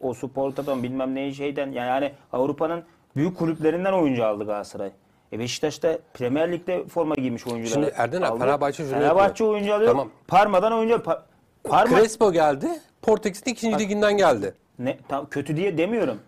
[0.00, 2.84] Osu Porto'dan bilmem neyi şeyden yani hani Avrupa'nın
[3.16, 4.90] büyük kulüplerinden oyuncu aldı Galatasaray.
[5.32, 7.74] E Beşiktaş'ta Premier Lig'de forma giymiş oyuncular.
[7.74, 8.38] Şimdi Erden abi.
[8.38, 9.50] Fenerbahçe şunu Fenerbahçe yapıyor.
[9.50, 9.90] oyuncu alıyor.
[9.90, 10.10] Tamam.
[10.28, 11.20] Parma'dan oyuncu Pa-
[11.64, 12.68] Parma Crespo geldi.
[13.02, 14.54] Portekiz'in ikinci liginden geldi.
[14.78, 16.18] ne tam kötü diye demiyorum.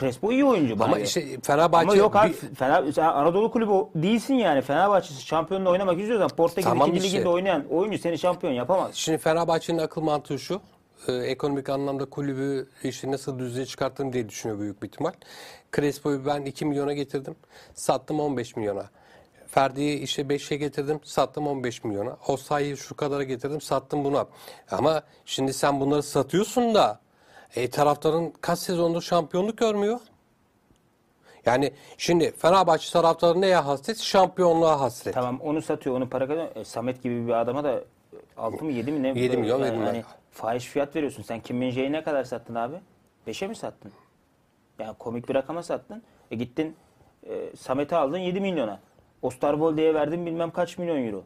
[0.00, 1.06] Crespo iyi oyuncu bana Ama göre.
[1.06, 4.62] işte Fenerbahçe Ama yok abi bir- Fener, sen Anadolu kulübü değilsin yani.
[4.62, 7.18] Fenerbahçe şampiyonla oynamak istiyorsan Portekiz Tamam ikinci işte.
[7.18, 8.90] liginde oynayan oyuncu seni şampiyon yapamaz.
[8.94, 10.60] Şimdi Fenerbahçe'nin akıl mantığı şu.
[11.08, 15.12] E, ekonomik anlamda kulübü işte nasıl düzeye çıkarttım diye düşünüyor büyük bir ihtimal.
[15.76, 17.36] Crespo'yu ben 2 milyona getirdim.
[17.74, 18.90] Sattım 15 milyona.
[19.46, 21.00] Ferdi'yi işte 5'e getirdim.
[21.04, 22.16] Sattım 15 milyona.
[22.28, 23.60] Osayi'yi şu kadara getirdim.
[23.60, 24.26] Sattım buna.
[24.70, 27.00] Ama şimdi sen bunları satıyorsun da
[27.56, 30.00] e, taraftarın kaç sezondur şampiyonluk görmüyor?
[31.46, 33.98] Yani şimdi Fenerbahçe taraftarı neye hasret?
[33.98, 35.14] Şampiyonluğa hasret.
[35.14, 36.56] Tamam onu satıyor, onu para kazanıyor.
[36.56, 37.84] E, Samet gibi bir adama da
[38.36, 39.20] 6 mı 7 mi ne?
[39.20, 39.86] 7 milyon yani, verirler.
[39.86, 41.22] hani fahiş fiyat veriyorsun.
[41.22, 42.76] Sen Kim Min-jae'yi ne kadar sattın abi?
[43.26, 43.92] 5'e mi sattın?
[44.78, 46.02] Yani komik bir rakama sattın.
[46.30, 46.76] E gittin
[47.26, 48.80] e, Samet'i aldın 7 milyona.
[49.22, 51.24] Osterwolde'ye verdin bilmem kaç milyon euro.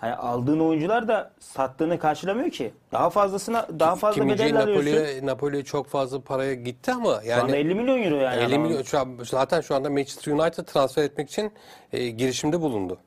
[0.00, 2.72] Hani aldığın oyuncular da sattığını karşılamıyor ki.
[2.92, 5.26] Daha fazlasına daha fazla Kim bedel alıyorsun.
[5.26, 8.36] Napoli'ye çok fazla paraya gitti ama Şu anda yani 50 milyon euro yani.
[8.36, 8.68] 50 adamın.
[8.68, 11.52] milyon şu an, zaten şu anda Manchester United transfer etmek için
[11.92, 12.98] e, girişimde bulundu.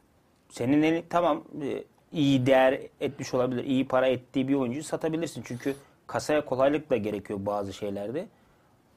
[0.50, 3.64] Senin eli tamam e, iyi değer etmiş olabilir.
[3.64, 5.44] iyi para ettiği bir oyuncuyu satabilirsin.
[5.46, 5.76] Çünkü
[6.08, 8.28] kasaya kolaylık da gerekiyor bazı şeylerde.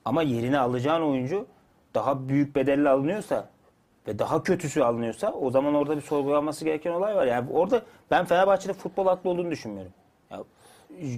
[0.05, 1.47] Ama yerini alacağın oyuncu
[1.95, 3.49] daha büyük bedelle alınıyorsa
[4.07, 7.27] ve daha kötüsü alınıyorsa o zaman orada bir sorgulanması gereken olay var.
[7.27, 9.93] Yani orada ben Fenerbahçe'de futbol haklı olduğunu düşünmüyorum.
[10.31, 10.43] Ya,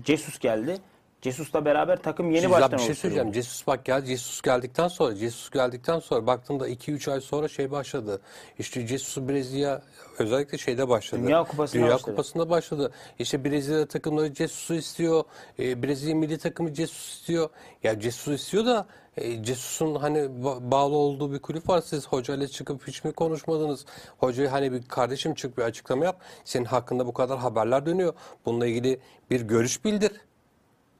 [0.05, 0.79] Jesus geldi.
[1.23, 3.35] Jesus'la beraber takım yeni Siz baştan bir şey söyleyeceğim.
[3.35, 4.07] Jesus bak geldi.
[4.07, 8.21] Jesus geldikten sonra, Jesus geldikten sonra baktığımda 2-3 ay sonra şey başladı.
[8.59, 9.83] İşte Jesus'u Brezilya
[10.19, 11.23] özellikle şeyde başladı.
[11.23, 12.11] Dünya Kupası'nda Dünya başladı.
[12.11, 12.93] Kupası'nda başladı.
[13.19, 15.25] İşte Brezilya takımları Jesus'u istiyor.
[15.59, 17.49] E, Brezilya milli takımı Jesus istiyor.
[17.83, 21.81] Ya Jesus istiyor da e, Jesus'un hani ba- bağlı olduğu bir kulüp var.
[21.81, 23.87] Siz hocayla çıkıp hiç mi konuşmadınız?
[24.19, 26.21] Hocaya hani bir kardeşim çık bir açıklama yap.
[26.45, 28.15] Senin hakkında bu kadar haberler dönüyor.
[28.47, 29.01] Bununla ilgili
[29.31, 30.13] bir görüş bildir.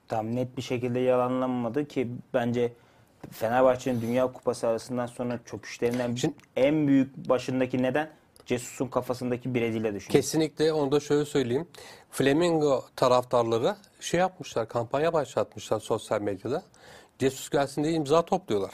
[0.09, 2.73] Tam net bir şekilde yalanlanmadı ki bence
[3.31, 8.11] Fenerbahçe'nin Dünya Kupası arasından sonra çöküşlerinden Şimdi- en büyük başındaki neden
[8.47, 10.13] Jesus'un kafasındaki Brezilya düşünün.
[10.13, 11.69] Kesinlikle onu da şöyle söyleyeyim.
[12.11, 16.63] Flamingo taraftarları şey yapmışlar, kampanya başlatmışlar sosyal medyada.
[17.19, 18.73] Jesus gelsin diye imza topluyorlar.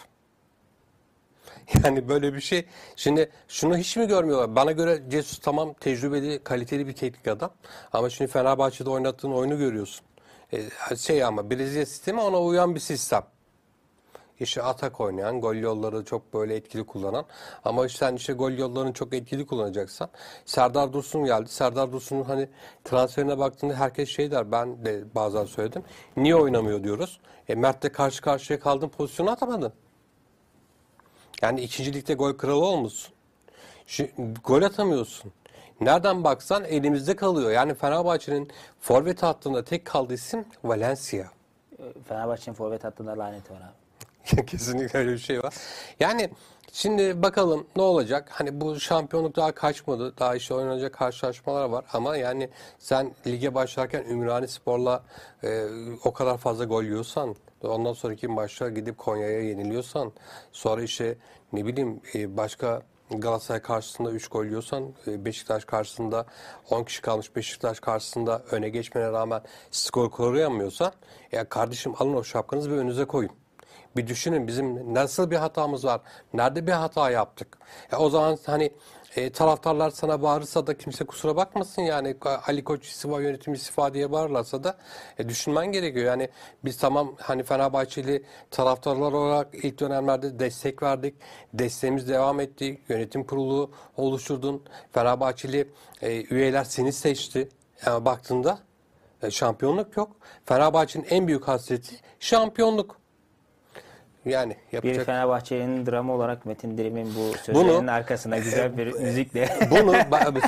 [1.85, 2.64] Yani böyle bir şey.
[2.97, 4.57] Şimdi şunu hiç mi görmüyorlar?
[4.57, 7.51] Bana göre Jesus tamam tecrübeli, kaliteli bir teknik adam.
[7.92, 10.07] Ama şimdi Fenerbahçe'de oynattığın oyunu görüyorsun.
[10.55, 13.25] Ee, şey ama Brezilya sistemi ona uyan bir sistem.
[14.40, 17.25] İşte atak oynayan, gol yolları çok böyle etkili kullanan.
[17.64, 20.09] Ama işte sen işte gol yollarını çok etkili kullanacaksan.
[20.45, 21.49] Serdar Dursun geldi.
[21.49, 22.49] Serdar Dursun'un hani
[22.85, 24.53] transferine baktığında herkes şey der.
[24.53, 25.83] Ben de bazen söyledim.
[26.17, 27.21] Niye oynamıyor diyoruz.
[27.49, 29.73] E Mert'le karşı karşıya kaldın pozisyonu atamadın.
[31.43, 33.14] Yani ikincilikte gol kralı olmuşsun.
[33.87, 34.12] Şimdi,
[34.45, 35.33] gol atamıyorsun.
[35.81, 37.51] Nereden baksan elimizde kalıyor.
[37.51, 41.27] Yani Fenerbahçe'nin forvet hattında tek kaldığı isim Valencia.
[42.09, 43.85] Fenerbahçe'nin forvet hattında laneti var abi.
[44.47, 45.55] Kesinlikle öyle bir şey var.
[46.01, 46.31] Yani
[46.73, 48.29] şimdi bakalım ne olacak?
[48.31, 50.19] Hani bu şampiyonluk daha kaçmadı.
[50.19, 51.85] Daha işte oynanacak karşılaşmalar var.
[51.93, 55.03] Ama yani sen lige başlarken Ümrani Spor'la
[55.45, 55.65] e,
[56.05, 60.13] o kadar fazla gol yiyorsan ondan sonraki maçta gidip Konya'ya yeniliyorsan
[60.53, 61.17] sonra işte
[61.53, 66.27] ne bileyim e, başka Galatasaray karşısında 3 gol yiyorsan e, Beşiktaş karşısında
[66.71, 70.93] 10 kişi kalmış Beşiktaş karşısında öne geçmene rağmen skor koruyamıyorsan
[71.33, 73.31] ya kardeşim alın o şapkanızı ve önünüze koyun.
[73.97, 76.01] Bir düşünün bizim nasıl bir hatamız var?
[76.33, 77.59] Nerede bir hata yaptık?
[77.93, 78.73] E o zaman hani
[79.16, 84.12] e, taraftarlar sana bağırırsa da kimse kusura bakmasın yani Ali Koç istifa yönetimi istifa diye
[84.12, 84.77] bağırırlarsa da
[85.18, 86.07] e, düşünmen gerekiyor.
[86.07, 86.29] Yani
[86.64, 91.14] biz tamam hani Fenerbahçeli taraftarlar olarak ilk dönemlerde destek verdik.
[91.55, 92.81] Desteğimiz devam etti.
[92.88, 94.62] Yönetim kurulu oluşturdun.
[94.92, 95.68] Fenerbahçeli
[96.03, 97.48] e, üyeler seni seçti.
[97.87, 98.59] Yani baktığında
[99.22, 100.16] e, şampiyonluk yok.
[100.44, 103.04] Fenerbahçe'nin en büyük hasreti şampiyonluk.
[104.25, 109.49] Yani Bir yapacak Fenerbahçe'nin drama olarak Metin Dirim'in bu sözlerinin Bunu- arkasına güzel bir müzikle
[109.71, 109.95] Bunu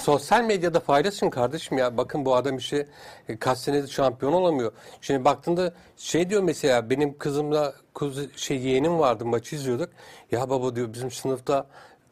[0.03, 1.97] sosyal medyada paylaşın kardeşim ya.
[1.97, 2.87] Bakın bu adam işte
[3.29, 4.73] e, kaç senedir şampiyon olamıyor.
[5.01, 9.89] Şimdi baktığında şey diyor mesela benim kızımla kuz şey yeğenim vardı maçı izliyorduk.
[10.31, 11.67] Ya baba diyor bizim sınıfta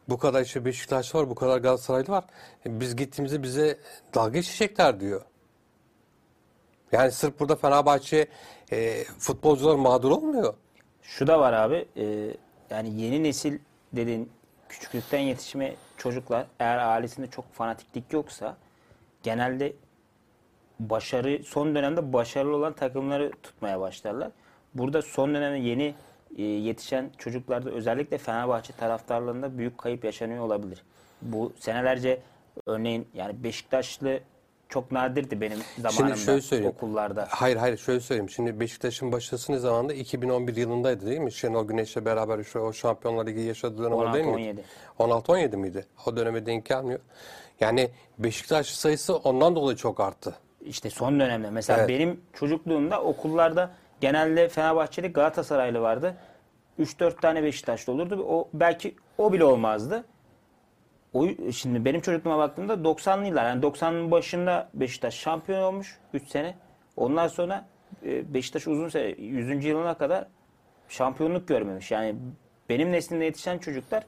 [0.09, 2.23] bu kadar işte Beşiktaş var, bu kadar Galatasaraylı var.
[2.65, 3.77] E, Biz gittiğimizde bize
[4.15, 5.21] dalga geçecekler diyor.
[6.91, 8.27] Yani sırf burada Fenerbahçe
[8.71, 10.53] e, futbolcular mağdur olmuyor.
[11.07, 11.85] Şu da var abi.
[11.97, 12.31] e,
[12.69, 13.59] yani yeni nesil
[13.93, 14.29] dediğin
[14.69, 18.57] küçüklükten yetişme çocuklar eğer ailesinde çok fanatiklik yoksa
[19.23, 19.73] genelde
[20.79, 24.31] başarı son dönemde başarılı olan takımları tutmaya başlarlar.
[24.73, 25.95] Burada son dönemde yeni
[26.37, 30.83] e, yetişen çocuklarda özellikle Fenerbahçe taraftarlarında büyük kayıp yaşanıyor olabilir.
[31.21, 32.21] Bu senelerce
[32.65, 34.19] örneğin yani Beşiktaşlı
[34.69, 36.73] çok nadirdi benim zamanımda şöyle söyleyeyim.
[36.77, 37.27] okullarda.
[37.29, 38.29] Hayır hayır şöyle söyleyeyim.
[38.29, 39.93] Şimdi Beşiktaş'ın başarısı ne zamanda?
[39.93, 41.31] 2011 yılındaydı değil mi?
[41.31, 44.55] Şenol Güneş'le beraber şu o Şampiyonlar Ligi yaşadığı dönem o değil mi?
[44.99, 45.85] 16-17 miydi?
[46.05, 46.99] O döneme denk gelmiyor.
[47.59, 50.35] Yani Beşiktaş sayısı ondan dolayı çok arttı.
[50.65, 51.49] İşte son dönemde.
[51.49, 51.89] Mesela Evet.
[51.89, 56.15] benim çocukluğumda okullarda genelde Fenerbahçeli Galatasaraylı vardı.
[56.79, 58.25] 3-4 tane Beşiktaşlı olurdu.
[58.29, 60.05] O belki o bile olmazdı.
[61.15, 66.55] O, şimdi benim çocukluğuma baktığımda 90'lı yıllar yani 90'ın başında Beşiktaş şampiyon olmuş 3 sene.
[66.97, 67.65] Ondan sonra
[68.05, 69.65] e, Beşiktaş uzun süre 100.
[69.65, 70.27] yılına kadar
[70.89, 71.91] şampiyonluk görmemiş.
[71.91, 72.15] Yani
[72.69, 74.03] benim neslimde yetişen çocuklar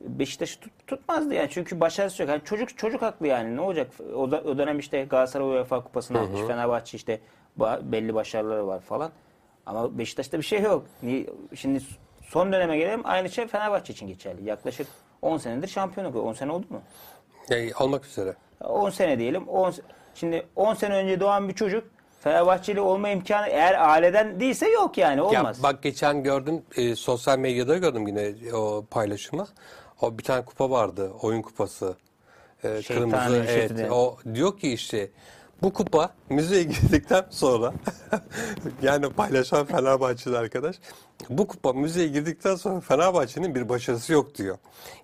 [0.00, 2.30] Beşiktaş'ı tut- tutmazdı yani çünkü başarısı yok.
[2.30, 3.90] Yani çocuk çocuk haklı yani ne olacak?
[4.16, 6.40] O, da, o dönem işte Galatasaray UEFA kupasını almış.
[6.46, 7.20] Fenerbahçe işte
[7.58, 9.10] ba- belli başarıları var falan.
[9.66, 10.86] Ama Beşiktaş'ta bir şey yok.
[11.54, 11.80] Şimdi
[12.22, 14.44] son döneme gelelim aynı şey Fenerbahçe için geçerli.
[14.48, 14.86] Yaklaşık
[15.26, 16.16] 10 senedir şampiyonluk.
[16.16, 16.80] 10 sene oldu mu?
[17.50, 18.34] Yani olmak üzere.
[18.60, 19.48] 10 sene diyelim.
[19.48, 19.80] 10 se-
[20.14, 21.84] şimdi 10 sene önce doğan bir çocuk
[22.20, 25.58] Fenerbahçeli olma imkanı eğer aileden değilse yok yani olmaz.
[25.58, 29.46] Ya bak geçen gördüm e, sosyal medyada gördüm yine o paylaşımı.
[30.00, 31.12] O bir tane kupa vardı.
[31.22, 31.96] Oyun kupası.
[32.64, 33.70] E, Şeytan kırmızı evet.
[33.70, 33.92] rüşveti.
[33.92, 35.10] O diyor ki işte
[35.62, 37.72] bu kupa müzeye girdikten sonra
[38.82, 40.76] yani paylaşan Fenerbahçeli arkadaş
[41.30, 44.58] bu kupa müzeye girdikten sonra Fenerbahçe'nin bir başarısı yok diyor.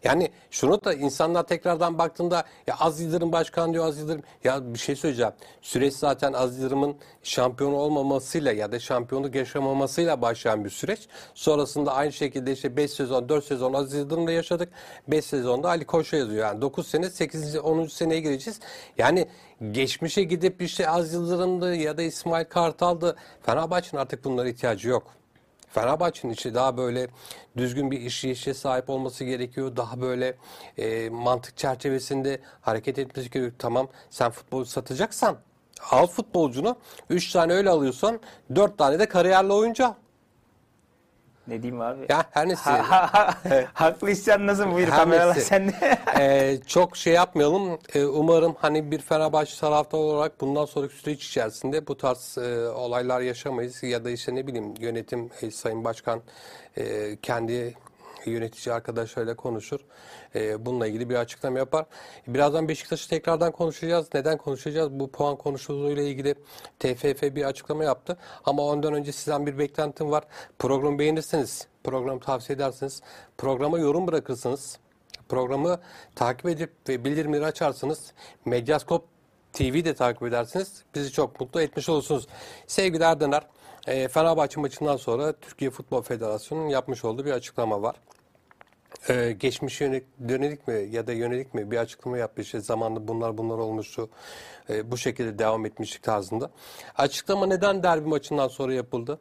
[0.04, 4.78] Yani şunu da insanlar tekrardan baktığında ya Az Yıldırım başkan diyor Az Yıldırım ya bir
[4.78, 5.32] şey söyleyeceğim.
[5.62, 11.08] Süreç zaten Az Yıldırım'ın şampiyon olmamasıyla ya da şampiyonluk yaşamamasıyla başlayan bir süreç.
[11.34, 14.68] Sonrasında aynı şekilde işte 5 sezon 4 sezon Az Yıldırım'la yaşadık.
[15.08, 16.46] 5 sezonda Ali Koç'a yazıyor.
[16.46, 17.56] Yani 9 sene 8.
[17.56, 17.86] 10.
[17.86, 18.60] seneye gireceğiz.
[18.98, 19.28] Yani
[19.72, 23.16] geçmişe gidip işte Az Yıldırım'dı ya da İsmail Kartal'dı.
[23.42, 25.21] Fenerbahçe'nin artık bunlara ihtiyacı yok.
[25.72, 27.08] Fenerbahçe'nin içi daha böyle
[27.56, 29.76] düzgün bir işleyişe sahip olması gerekiyor.
[29.76, 30.36] Daha böyle
[30.78, 33.52] e, mantık çerçevesinde hareket etmesi gerekiyor.
[33.58, 35.36] Tamam sen futbol satacaksan
[35.90, 36.76] al futbolcunu.
[37.10, 38.20] 3 tane öyle alıyorsan
[38.54, 39.94] 4 tane de kariyerli oyuncu al.
[41.52, 42.06] Ne diyeyim abi?
[42.08, 42.70] Ya her neyse.
[42.70, 43.64] Ha, ha, ha.
[43.74, 45.46] Haklıysan nasıl buyur Her kameralar neyse.
[45.46, 45.72] sende.
[46.18, 47.78] Ee, çok şey yapmayalım.
[47.94, 53.20] Ee, umarım hani bir Fenerbahçe taraftarı olarak bundan sonraki süreç içerisinde bu tarz e, olaylar
[53.20, 56.20] yaşamayız ya da işte ne bileyim yönetim e, Sayın Başkan
[56.78, 57.74] e, kendi
[58.30, 59.80] yönetici arkadaşlarıyla konuşur.
[60.34, 61.86] E, bununla ilgili bir açıklama yapar.
[62.26, 64.06] Birazdan Beşiktaş'ı tekrardan konuşacağız.
[64.14, 64.90] Neden konuşacağız?
[64.90, 66.34] Bu puan konuşulduğuyla ilgili
[66.78, 68.16] TFF bir açıklama yaptı.
[68.44, 70.24] Ama ondan önce sizden bir beklentim var.
[70.58, 73.02] Programı beğenirseniz, programı tavsiye ederseniz,
[73.38, 74.78] programa yorum bırakırsınız.
[75.28, 75.80] Programı
[76.14, 78.12] takip edip ve bildirimleri açarsınız.
[78.44, 79.04] Medyaskop
[79.52, 80.82] TV de takip edersiniz.
[80.94, 82.26] Bizi çok mutlu etmiş olursunuz.
[82.66, 83.42] Sevgili Erdener,
[83.86, 87.96] e, Fenerbahçe maçından sonra Türkiye Futbol Federasyonu'nun yapmış olduğu bir açıklama var.
[89.08, 92.46] Ee, geçmiş yönelik, dönelik mi ya da yönelik mi bir açıklama yapmış.
[92.46, 94.10] İşte zamanında bunlar bunlar olmuştu.
[94.70, 96.50] Ee, bu şekilde devam etmişlik tarzında.
[96.96, 99.20] Açıklama neden derbi maçından sonra yapıldı?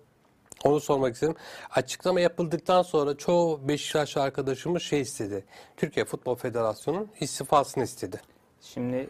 [0.63, 1.35] Onu sormak istedim.
[1.71, 5.45] Açıklama yapıldıktan sonra çoğu Beşiktaşlı arkadaşımız şey istedi.
[5.77, 8.21] Türkiye Futbol Federasyonu'nun istifasını istedi.
[8.61, 9.09] Şimdi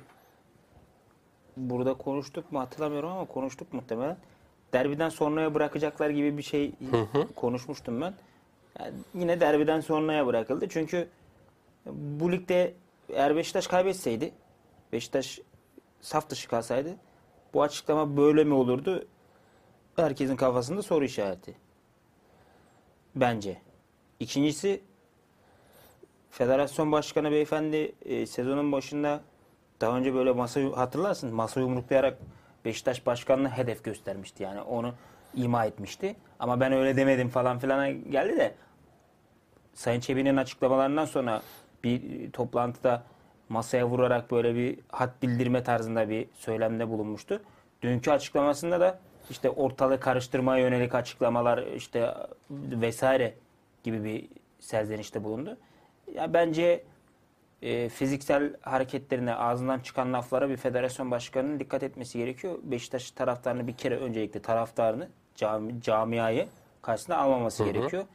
[1.57, 4.17] burada konuştuk mu hatırlamıyorum ama konuştuk muhtemelen.
[4.73, 6.71] Derbiden sonraya bırakacaklar gibi bir şey
[7.35, 8.13] konuşmuştum ben.
[8.79, 10.69] Yani yine derbiden sonraya bırakıldı.
[10.69, 11.07] Çünkü
[11.85, 12.73] bu ligde
[13.09, 14.33] eğer Beşiktaş kaybetseydi,
[14.93, 15.39] Beşiktaş
[16.01, 16.95] saf dışı kalsaydı
[17.53, 19.05] bu açıklama böyle mi olurdu?
[19.95, 21.55] Herkesin kafasında soru işareti.
[23.15, 23.57] Bence.
[24.19, 24.81] İkincisi
[26.29, 29.21] Federasyon Başkanı Beyefendi e, sezonun başında
[29.81, 32.17] daha önce böyle masa hatırlarsın masa yumruklayarak
[32.65, 34.43] Beşiktaş Başkanı'na hedef göstermişti.
[34.43, 34.93] Yani onu
[35.35, 36.15] ima etmişti.
[36.39, 38.53] Ama ben öyle demedim falan filana geldi de
[39.73, 41.41] Sayın Çebi'nin açıklamalarından sonra
[41.83, 43.03] bir toplantıda
[43.49, 47.41] masaya vurarak böyle bir hat bildirme tarzında bir söylemde bulunmuştu.
[47.81, 52.13] Dünkü açıklamasında da işte ortalığı karıştırmaya yönelik açıklamalar işte
[52.49, 53.33] vesaire
[53.83, 54.27] gibi bir
[54.59, 55.57] serzenişte bulundu.
[56.13, 56.83] Ya bence
[57.61, 62.59] e, fiziksel hareketlerine, ağzından çıkan laflara bir federasyon başkanının dikkat etmesi gerekiyor.
[62.63, 66.47] Beşiktaş taraftarını bir kere öncelikle taraftarını, cami, camiayı
[66.81, 68.05] karşısına almaması gerekiyor.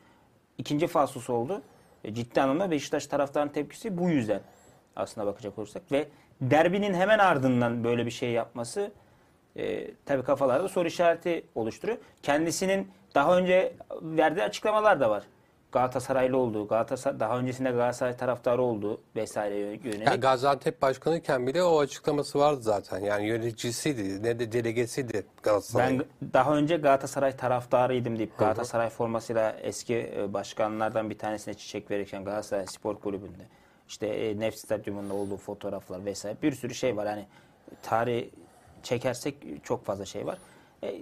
[0.59, 1.62] İkinci falsosu oldu.
[2.05, 4.40] E, ciddi anlamda Beşiktaş taraftarının tepkisi bu yüzden
[4.96, 5.92] aslına bakacak olursak.
[5.92, 6.09] Ve
[6.40, 8.92] derbinin hemen ardından böyle bir şey yapması
[9.57, 11.98] e, tabii kafalarda soru işareti oluşturuyor.
[12.22, 15.22] Kendisinin daha önce verdiği açıklamalar da var.
[15.72, 20.07] Galatasaraylı olduğu, Galatasaray daha öncesinde Galatasaray taraftarı olduğu vesaire yönelik.
[20.07, 22.98] Ya Gaziantep Başkanı'yken bile o açıklaması vardı zaten.
[22.98, 25.98] Yani yöneticisiydi, ne de delegesiydi Galatasaray'ın.
[25.98, 32.24] Ben daha önce Galatasaray taraftarıydım deyip Galatasaray formasıyla eski e, başkanlardan bir tanesine çiçek verirken
[32.24, 33.46] Galatasaray Spor Kulübü'nde
[33.88, 37.09] işte e, Nefs Stadyumunda olduğu fotoğraflar vesaire bir sürü şey var.
[37.09, 37.26] Hani
[37.83, 38.31] tarih
[38.83, 40.38] çekersek çok fazla şey var.
[40.83, 40.94] E,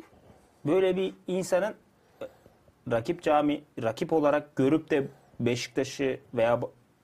[0.66, 1.74] böyle bir insanın
[2.90, 5.08] rakip cami rakip olarak görüp de
[5.40, 6.60] Beşiktaş'ı veya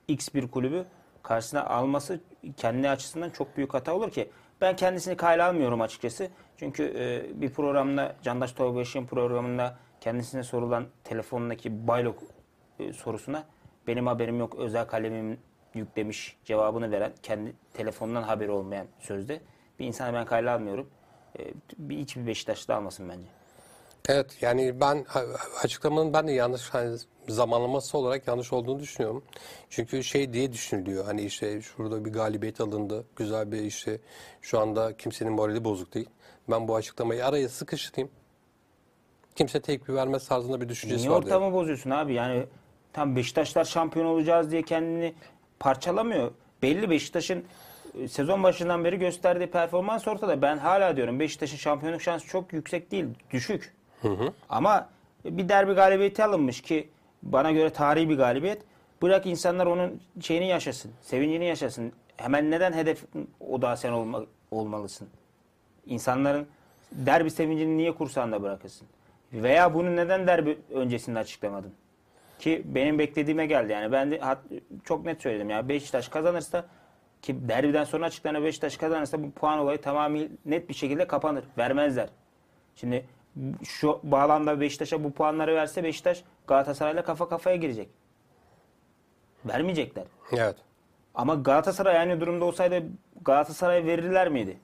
[0.07, 0.85] X bir kulübü
[1.23, 2.19] karşısına alması
[2.57, 4.29] kendi açısından çok büyük hata olur ki
[4.61, 6.29] ben kendisini kayla almıyorum açıkçası.
[6.57, 12.23] Çünkü e, bir programda Candaş Tolga programında kendisine sorulan telefondaki baylok
[12.79, 13.43] e, sorusuna
[13.87, 15.39] benim haberim yok özel kalemim
[15.73, 19.41] yüklemiş cevabını veren kendi telefonundan haberi olmayan sözde
[19.79, 20.89] bir insana ben kayla almıyorum.
[21.39, 23.40] E, bir hiçbir Beşiktaşlı almasın bence.
[24.11, 25.05] Evet yani ben
[25.63, 26.97] açıklamanın ben de yanlış hani
[27.27, 29.23] zamanlaması olarak yanlış olduğunu düşünüyorum.
[29.69, 33.05] Çünkü şey diye düşünülüyor hani işte şurada bir galibiyet alındı.
[33.15, 33.99] Güzel bir işte
[34.41, 36.09] şu anda kimsenin morali bozuk değil.
[36.49, 38.11] Ben bu açıklamayı araya sıkıştırayım.
[39.35, 41.25] Kimse tepki vermez tarzında bir düşüncesi Niye var.
[41.25, 41.35] diyor.
[41.35, 42.13] ortamı bozuyorsun abi?
[42.13, 42.45] Yani
[42.93, 45.13] tam Beşiktaşlar şampiyon olacağız diye kendini
[45.59, 46.31] parçalamıyor.
[46.61, 47.43] Belli Beşiktaş'ın
[47.99, 50.41] e, sezon başından beri gösterdiği performans ortada.
[50.41, 53.80] Ben hala diyorum Beşiktaş'ın şampiyonluk şansı çok yüksek değil, düşük.
[54.49, 54.89] Ama
[55.25, 56.89] bir derbi galibiyeti alınmış ki
[57.23, 58.61] bana göre tarihi bir galibiyet.
[59.01, 61.91] Bırak insanlar onun şeyini yaşasın, sevincini yaşasın.
[62.17, 63.03] Hemen neden hedef
[63.39, 64.21] odağı sen olma,
[64.51, 65.07] olmalısın?
[65.85, 66.47] İnsanların
[66.91, 68.87] derbi sevincini niye kursağında bırakırsın?
[69.33, 71.73] Veya bunu neden derbi öncesinde açıklamadın?
[72.39, 73.71] Ki benim beklediğime geldi.
[73.71, 74.43] Yani ben de hat-
[74.83, 76.65] çok net söyledim ya Beşiktaş kazanırsa
[77.21, 81.43] ki derbiden sonra açıklanan Beşiktaş kazanırsa bu puan olayı tamamıyla net bir şekilde kapanır.
[81.57, 82.09] Vermezler.
[82.75, 83.05] Şimdi
[83.63, 87.89] şu bağlamda Beşiktaş'a bu puanları verse Beşiktaş Galatasaray'la kafa kafaya girecek.
[89.45, 90.03] Vermeyecekler.
[90.31, 90.55] Evet.
[91.15, 92.83] Ama Galatasaray aynı durumda olsaydı
[93.25, 94.57] Galatasaray verirler miydi?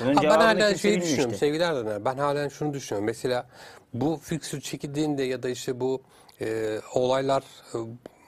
[0.00, 1.46] Bunun Ha, ben kimse şeyi düşünüyorum işte.
[1.46, 2.04] sevgili Erdoğan.
[2.04, 3.06] Ben halen şunu düşünüyorum.
[3.06, 3.46] Mesela
[3.94, 6.02] bu fiksür çekildiğinde ya da işte bu
[6.40, 7.42] e, olaylar
[7.74, 7.78] e,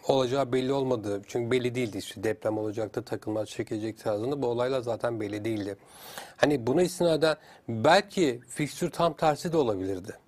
[0.08, 1.22] olacağı belli olmadı.
[1.26, 4.42] Çünkü belli değildi işte deprem olacaktı, takımlar çekilecek tarzında.
[4.42, 5.76] Bu olaylar zaten belli değildi.
[6.36, 7.36] Hani buna istinaden
[7.68, 10.18] belki fikstür tam tersi de olabilirdi.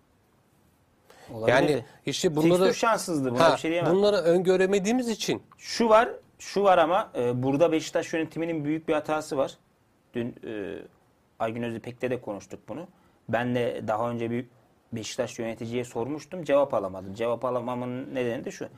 [1.32, 1.50] Olabilirdi.
[1.50, 3.30] Yani işte bunları Fikstür şanssızdı.
[3.30, 3.92] Buna Ha, bir şey diyemem.
[3.92, 6.08] bunları öngöremediğimiz için Şu var,
[6.38, 9.58] şu var ama e, burada Beşiktaş yönetiminin büyük bir hatası var.
[10.14, 10.78] Dün e,
[11.38, 12.86] Aygün Özipek'te de konuştuk bunu.
[13.28, 14.46] Ben de daha önce bir
[14.92, 16.44] Beşiktaş yöneticiye sormuştum.
[16.44, 17.14] Cevap alamadım.
[17.14, 18.68] Cevap alamamın nedeni de şu.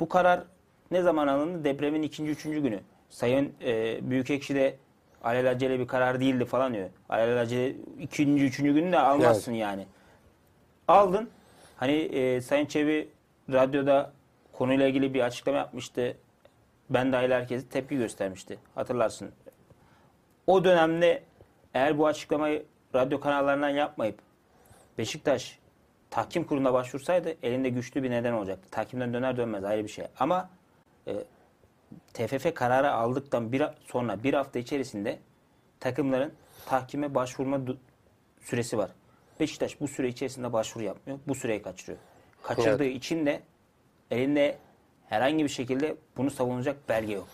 [0.00, 0.44] Bu karar
[0.90, 1.64] ne zaman alındı?
[1.64, 2.80] Depremin ikinci, üçüncü günü.
[3.10, 4.76] Sayın e, Büyükekşi de
[5.24, 6.88] alelacele bir karar değildi falan diyor.
[7.08, 9.86] Alelacele ikinci, üçüncü günü de almazsın yani
[10.88, 11.30] aldın.
[11.76, 13.08] Hani e, Sayın Çevi
[13.52, 14.12] radyoda
[14.52, 16.16] konuyla ilgili bir açıklama yapmıştı.
[16.90, 18.58] Ben dahil herkes tepki göstermişti.
[18.74, 19.30] Hatırlarsın.
[20.46, 21.22] O dönemde
[21.74, 22.64] eğer bu açıklamayı
[22.94, 24.18] radyo kanallarından yapmayıp
[24.98, 25.57] Beşiktaş
[26.10, 28.68] tahkim kuruluna başvursaydı elinde güçlü bir neden olacaktı.
[28.70, 30.04] Tahkimden döner dönmez ayrı bir şey.
[30.18, 30.50] Ama
[31.06, 31.24] e,
[32.14, 35.18] TFF kararı aldıktan bir, sonra bir hafta içerisinde
[35.80, 36.32] takımların
[36.66, 37.60] tahkime başvurma
[38.40, 38.90] süresi var.
[39.40, 41.18] Beşiktaş bu süre içerisinde başvuru yapmıyor.
[41.28, 41.98] Bu süreyi kaçırıyor.
[42.42, 43.42] Kaçırdığı için de
[44.10, 44.58] elinde
[45.08, 47.28] herhangi bir şekilde bunu savunacak belge yok.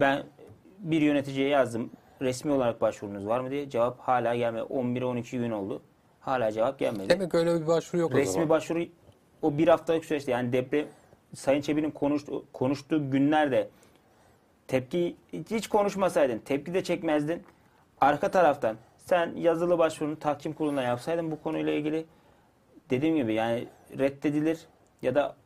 [0.00, 0.24] Ben
[0.78, 1.90] bir yöneticiye yazdım.
[2.22, 3.70] Resmi olarak başvurunuz var mı diye.
[3.70, 4.62] Cevap hala gelmedi.
[4.62, 5.82] 11-12 gün oldu.
[6.22, 7.08] Hala cevap gelmedi.
[7.08, 8.48] demek öyle bir başvuru yok o Resmi zaman.
[8.48, 8.84] başvuru
[9.42, 10.86] o bir haftalık süreçte yani deprem
[11.34, 13.68] Sayın Çebi'nin konuştuğu, konuştuğu günlerde
[14.68, 15.16] tepki
[15.50, 17.42] hiç konuşmasaydın, tepki de çekmezdin.
[18.00, 22.06] Arka taraftan sen yazılı başvurunu tahkim kuruluna yapsaydın bu konuyla ilgili
[22.90, 23.68] dediğim gibi yani
[23.98, 24.66] reddedilir
[25.02, 25.36] ya da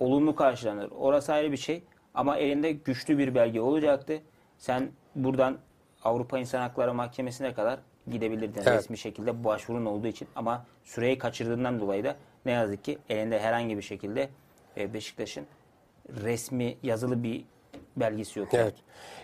[0.00, 0.90] olumlu karşılanır.
[0.90, 1.82] Orası ayrı bir şey
[2.14, 4.22] ama elinde güçlü bir belge olacaktı.
[4.58, 5.58] Sen buradan
[6.04, 7.80] Avrupa İnsan Hakları Mahkemesi'ne kadar
[8.10, 8.78] gidebilirdin Evet.
[8.78, 13.76] resmi şekilde başvurun olduğu için ama süreyi kaçırdığından dolayı da ne yazık ki elinde herhangi
[13.76, 14.28] bir şekilde
[14.76, 15.46] e, Beşiktaş'ın
[16.08, 17.44] resmi yazılı bir
[17.96, 18.48] belgesi yok.
[18.52, 18.74] Evet.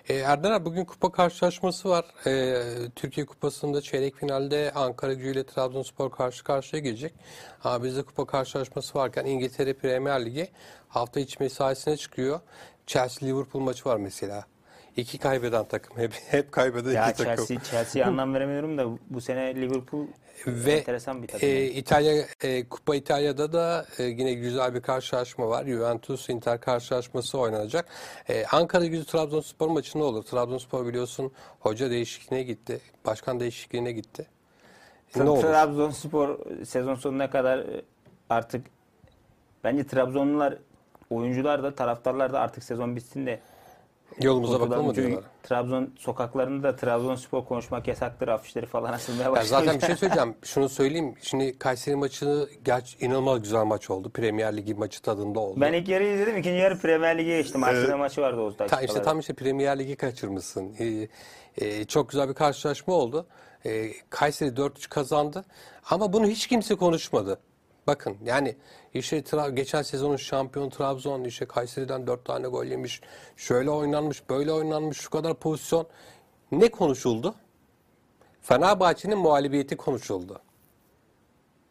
[0.09, 2.05] E, Erdem bugün kupa karşılaşması var.
[2.27, 2.63] E,
[2.97, 7.15] Türkiye Kupası'nda çeyrek finalde Ankara Gücü ile Trabzonspor karşı karşıya gelecek.
[7.65, 10.49] Ama bizde kupa karşılaşması varken İngiltere Premier Ligi
[10.89, 12.41] hafta içi mesaisine çıkıyor.
[12.87, 14.45] Chelsea Liverpool maçı var mesela.
[14.97, 15.99] İki kaybeden takım.
[15.99, 17.47] Hep hep kaybeden Ya iki takım.
[17.47, 20.07] Chelsea, Chelsea'ye anlam veremiyorum da bu sene Liverpool
[20.47, 21.49] Ve enteresan bir takım.
[21.49, 21.65] e.
[21.65, 25.65] İtalya e, Kupa İtalya'da da e, yine güzel bir karşılaşma var.
[25.67, 27.87] Juventus Inter karşılaşması oynanacak.
[28.29, 30.23] E, Ankara Gücü Trabzonspor maçı ne olur?
[30.23, 32.81] Trabzonspor biliyorsun hoca değişikliğine gitti.
[33.07, 34.27] Başkan değişikliğine gitti.
[35.17, 35.43] E, ne olur?
[35.43, 37.83] Trabzonspor sezon sonuna kadar e,
[38.31, 38.67] artık
[39.65, 40.55] bence Trabzonlular
[41.11, 43.41] oyuncular da taraftarlar da artık sezon bitsin de
[44.23, 45.25] Yolumuza bakalım mı diyorlar?
[45.43, 49.49] Trabzon sokaklarında da Trabzonspor konuşmak yasaktır afişleri falan asılmaya Ya başladı.
[49.49, 50.35] zaten bir şey söyleyeceğim.
[50.43, 51.15] Şunu söyleyeyim.
[51.23, 54.11] Şimdi Kayseri maçı gerçi inanılmaz güzel maç oldu.
[54.11, 55.61] Premier Ligi maçı tadında oldu.
[55.61, 56.37] Ben ilk yarı izledim.
[56.37, 57.65] ikinci yarı Premier Lig'e geçtim.
[57.65, 57.99] Arsenal Evet.
[57.99, 60.75] maçı vardı o Ta, işte tam işte Premier Ligi kaçırmışsın.
[60.79, 61.09] Ee,
[61.57, 63.27] e, çok güzel bir karşılaşma oldu.
[63.67, 65.45] Ee, Kayseri 4-3 kazandı.
[65.91, 67.39] Ama bunu hiç kimse konuşmadı.
[67.91, 68.57] Bakın yani
[68.95, 69.23] işte
[69.55, 73.01] geçen sezonun şampiyon Trabzon işte Kayseri'den 4 tane gol yemiş.
[73.37, 75.87] Şöyle oynanmış, böyle oynanmış, şu kadar pozisyon.
[76.53, 77.35] Ne konuşuldu?
[78.43, 80.41] Fenerbahçe'nin muhalibiyeti konuşuldu.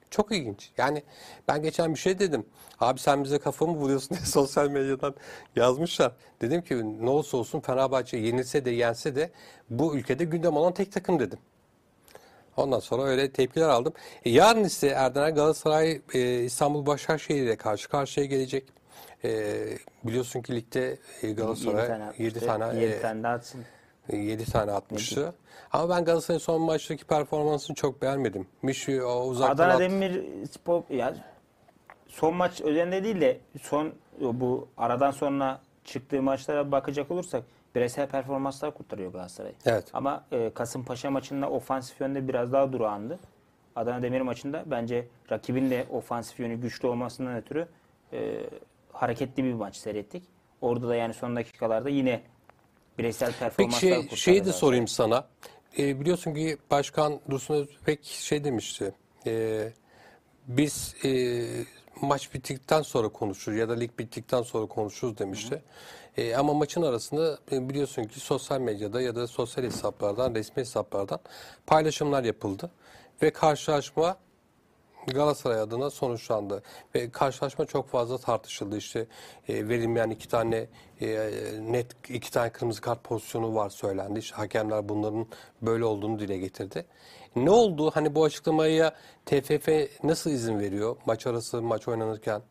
[0.09, 0.71] Çok ilginç.
[0.77, 1.03] Yani
[1.47, 2.45] ben geçen bir şey dedim.
[2.79, 5.15] Abi sen bize kafa mı vuruyorsun diye sosyal medyadan
[5.55, 6.11] yazmışlar.
[6.41, 9.31] Dedim ki ne olursa olsun Fenerbahçe yenilse de yense de
[9.69, 11.39] bu ülkede gündem olan tek takım dedim.
[12.59, 13.93] Ondan sonra öyle tepkiler aldım.
[14.25, 18.63] E, yarın ise Erdener Galatasaray e, İstanbul Başakşehir ile karşı karşıya gelecek.
[19.23, 19.55] E,
[20.03, 23.61] biliyorsun ki ligde e, Galatasaray 7 tane, 7 e, tane daha atsın.
[24.13, 25.33] 7 tane atmıştı.
[25.71, 28.47] Ama ben Galatasaray'ın son maçtaki performansını çok beğenmedim.
[28.61, 31.15] Mişi o uzaktan Adana at- Demir Spor ya
[32.07, 37.43] son maç özelinde değil de son bu aradan sonra çıktığı maçlara bakacak olursak
[37.75, 39.51] bireysel performanslar kurtarıyor Galatasaray.
[39.65, 39.87] Evet.
[39.93, 43.19] Ama e, Kasımpaşa maçında ofansif yönde biraz daha durağandı.
[43.75, 47.67] Adana Demir maçında bence rakibin de ofansif yönü güçlü olmasından ötürü
[48.13, 48.43] e,
[48.93, 50.23] hareketli bir maç seyrettik.
[50.61, 52.21] Orada da yani son dakikalarda yine
[52.97, 55.27] bireysel Peki performanslar şey, kurtardı şeyi de sorayım sana.
[55.77, 58.93] E, biliyorsun ki Başkan Dursun Özbek şey demişti.
[59.25, 59.63] E,
[60.47, 61.09] biz e,
[62.01, 65.63] maç bittikten sonra konuşuruz ya da lig bittikten sonra konuşuruz demişti.
[66.17, 71.19] E, ama maçın arasında e, biliyorsun ki sosyal medyada ya da sosyal hesaplardan, resmi hesaplardan
[71.67, 72.71] paylaşımlar yapıldı.
[73.21, 74.17] Ve karşılaşma
[75.07, 76.63] Galatasaray adına sonuçlandı.
[76.95, 78.77] Ve karşılaşma çok fazla tartışıldı.
[78.77, 79.07] İşte
[79.47, 80.67] e, verilmeyen iki tane
[81.01, 81.31] e,
[81.61, 84.19] net iki tane kırmızı kart pozisyonu var söylendi.
[84.19, 85.27] İşte hakemler bunların
[85.61, 86.85] böyle olduğunu dile getirdi.
[87.35, 87.91] Ne oldu?
[87.93, 88.91] Hani bu açıklamaya
[89.25, 89.69] TFF
[90.03, 90.95] nasıl izin veriyor?
[91.05, 92.41] Maç arası maç oynanırken.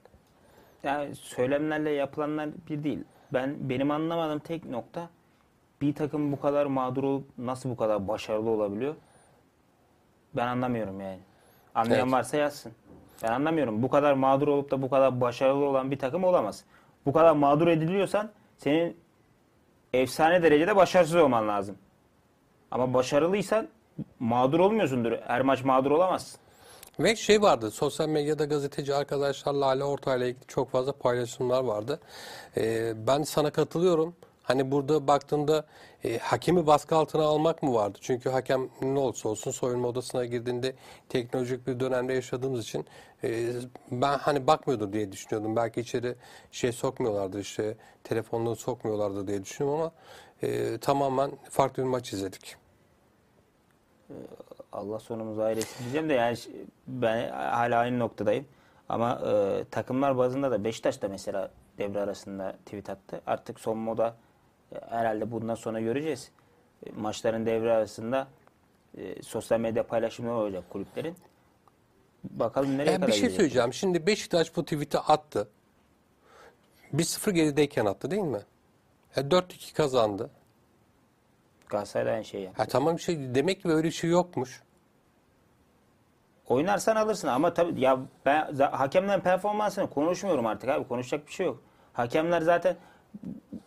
[0.83, 3.05] Yani söylemlerle yapılanlar bir değil.
[3.33, 5.09] Ben benim anlamadığım tek nokta
[5.81, 8.95] bir takım bu kadar mağdur olup nasıl bu kadar başarılı olabiliyor?
[10.37, 11.19] Ben anlamıyorum yani.
[11.75, 12.13] Anlayan Evet.
[12.13, 12.73] varsa yazsın.
[13.23, 13.83] Ben anlamıyorum.
[13.83, 16.65] Bu kadar mağdur olup da bu kadar başarılı olan bir takım olamaz.
[17.07, 18.97] Bu kadar mağdur ediliyorsan senin
[19.93, 21.79] efsane derecede başarısız olman lazım.
[22.71, 23.69] Ama başarılıysan
[24.19, 25.13] mağdur olmuyorsundur.
[25.27, 26.41] Her maç mağdur olamazsın.
[27.01, 32.01] Ve şey vardı, sosyal medyada gazeteci arkadaşlar Lale Ortay'la ilgili çok fazla paylaşımlar vardı.
[32.57, 34.15] Ee, ben sana katılıyorum.
[34.43, 35.67] Hani burada baktığında
[36.05, 37.99] e, hakemi baskı altına almak mı vardı?
[38.01, 40.75] Çünkü hakem ne olursa olsun soyunma odasına girdiğinde
[41.09, 42.87] teknolojik bir dönemde yaşadığımız için
[43.25, 43.53] e,
[43.91, 45.57] ben hani bakmıyordur diye düşünüyordum.
[45.57, 46.15] Belki içeri
[46.53, 49.93] şey sokmuyorlardı işte telefonunu sokmuyorlardı diye düşünüyorum ama
[50.43, 52.68] e, tamamen farklı bir maç izledik.
[54.73, 56.37] Allah sonumuzu hayretsin diyeceğim de yani
[56.87, 58.47] ben hala aynı noktadayım.
[58.89, 63.21] Ama e, takımlar bazında da Beşiktaş da mesela devre arasında tweet attı.
[63.27, 64.17] Artık son moda
[64.73, 66.31] e, herhalde bundan sonra göreceğiz.
[66.87, 68.29] E, maçların devre arasında
[68.99, 71.17] e, sosyal medya paylaşımları olacak kulüplerin.
[72.25, 73.37] Bakalım nereye Yani kadar bir şey gidecek.
[73.37, 73.73] söyleyeceğim.
[73.73, 75.49] Şimdi Beşiktaş bu tweet'i attı.
[76.95, 78.41] 1-0 gerideyken attı değil mi?
[79.17, 80.31] E 4-2 kazandı.
[81.69, 82.63] Galatasaray da aynı şey yaptı.
[82.63, 84.63] Ha tamam şey demek ki böyle bir şey yokmuş.
[86.47, 91.63] Oynarsan alırsın ama tabii ya ben hakemlerin performansını konuşmuyorum artık abi konuşacak bir şey yok.
[91.93, 92.77] Hakemler zaten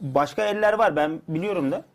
[0.01, 1.85] başka eller var ben biliyorum da.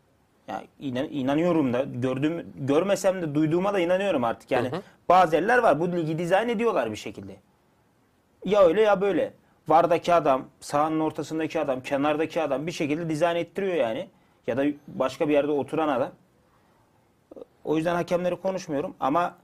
[0.48, 4.50] Ya inan, inanıyorum da gördüğüm görmesem de duyduğuma da inanıyorum artık.
[4.50, 4.70] Yani
[5.08, 7.36] bazı eller var bu ligi dizayn ediyorlar bir şekilde.
[8.44, 9.32] Ya öyle ya böyle.
[9.68, 14.10] Vardaki adam, sahanın ortasındaki adam, kenardaki adam bir şekilde dizayn ettiriyor yani.
[14.46, 16.12] Ya da başka bir yerde oturan adam.
[17.64, 19.36] O yüzden hakemleri konuşmuyorum ama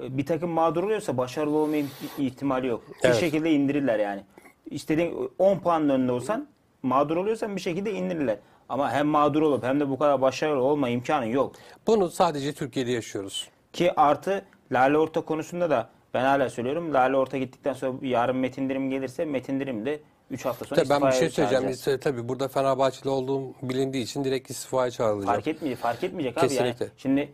[0.00, 1.86] e, bir takım mağdur oluyorsa başarılı olma im-
[2.18, 2.82] ihtimali yok.
[3.02, 3.14] Evet.
[3.14, 4.22] Bir şekilde indirirler yani.
[4.70, 6.46] İstediğin 10 puanın önünde olsan
[6.82, 8.38] mağdur oluyorsan bir şekilde indirirler.
[8.68, 11.52] Ama hem mağdur olup hem de bu kadar başarılı olma imkanı yok.
[11.86, 13.48] Bunu sadece Türkiye'de yaşıyoruz.
[13.72, 16.94] Ki artı Lale Orta konusunda da ben hala söylüyorum.
[16.94, 20.00] Lale Orta gittikten sonra yarın Metin Dirim gelirse Metin Dirim de
[20.30, 21.68] 3 hafta sonra Tabii ben bir şey söyleyeceğim.
[21.68, 25.34] İşte Tabii burada Fenerbahçeli olduğum bilindiği için direkt istifaya çağrılacak.
[25.34, 26.84] Fark etmeyecek, fark etmeyecek abi Kesinlikle.
[26.84, 26.94] yani.
[26.96, 27.32] Şimdi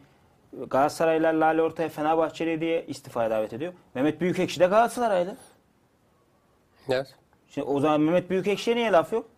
[0.53, 3.73] Galatasaraylar Lale Orta'ya Fenerbahçeli diye istifaya davet ediyor.
[3.95, 5.37] Mehmet Büyükekşi de Galatasaraylı.
[6.89, 7.15] Evet.
[7.49, 9.29] Şimdi o zaman Mehmet Büyükekşi'ye niye laf yok?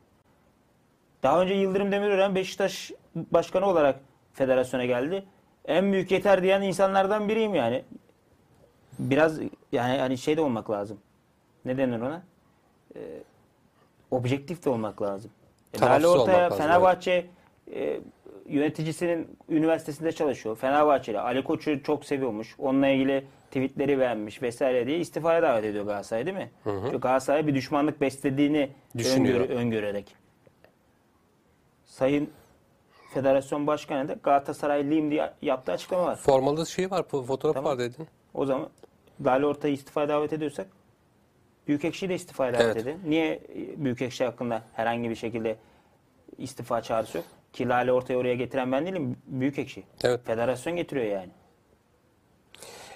[1.22, 4.00] Daha önce Yıldırım Demirören Beşiktaş başkanı olarak
[4.32, 5.24] federasyona geldi.
[5.64, 7.84] En büyük yeter diyen insanlardan biriyim yani.
[8.98, 9.38] Biraz
[9.72, 10.98] yani hani şey de olmak lazım.
[11.64, 12.22] Ne denir ona?
[12.96, 13.00] Ee,
[14.16, 15.30] objektif de olmak lazım.
[15.74, 17.26] E, Tarafsız Lale olmak Ortaya lazım, Fenerbahçe
[17.74, 18.00] e,
[18.48, 20.56] yöneticisinin üniversitesinde çalışıyor.
[20.56, 21.20] Fenerbahçeli.
[21.20, 22.54] Ali Koç'u çok seviyormuş.
[22.58, 26.50] Onunla ilgili tweetleri beğenmiş vesaire diye istifaya davet ediyor Galatasaray değil mi?
[26.64, 29.40] Çünkü Galatasaray bir düşmanlık beslediğini Düşünüyor.
[29.40, 30.16] öngörü, öngörerek.
[31.84, 32.30] Sayın
[33.14, 36.16] Federasyon Başkanı da Galatasaraylıyım diye yaptığı açıklama var.
[36.16, 38.06] Formalı şey var, fo- fotoğraf var dedin.
[38.34, 38.68] O zaman
[39.24, 40.66] Lale Orta'yı istifaya davet ediyorsak
[41.68, 42.76] Büyükekşi'yi de istifaya davet Evet.
[42.76, 43.00] edelim.
[43.06, 43.40] Niye
[43.76, 45.56] Büyükekşi hakkında herhangi bir şekilde
[46.38, 47.26] istifa çağrısı yok?
[47.52, 49.16] Ki Lale Orta'yı oraya getiren ben değilim.
[49.26, 49.82] Büyükekşi.
[50.04, 50.20] Evet.
[50.26, 51.30] Federasyon getiriyor yani.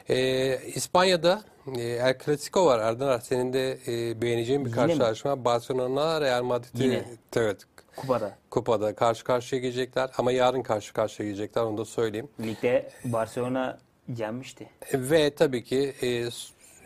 [0.08, 1.42] Ee, İspanya'da
[1.76, 3.20] e, El Clasico var Erdem.
[3.22, 4.86] Senin de e, beğeneceğin bir Yine mi?
[4.88, 5.44] karşılaşma.
[5.44, 7.04] Barcelona Real Madrid'i
[7.36, 7.60] evet
[7.96, 8.36] Kupada.
[8.50, 12.28] kupada karşı karşıya gelecekler ama yarın karşı karşıya gelecekler onu da söyleyeyim.
[12.40, 13.78] Ligde Barcelona
[14.16, 14.68] yenmişti.
[14.94, 16.30] Ve tabii ki e,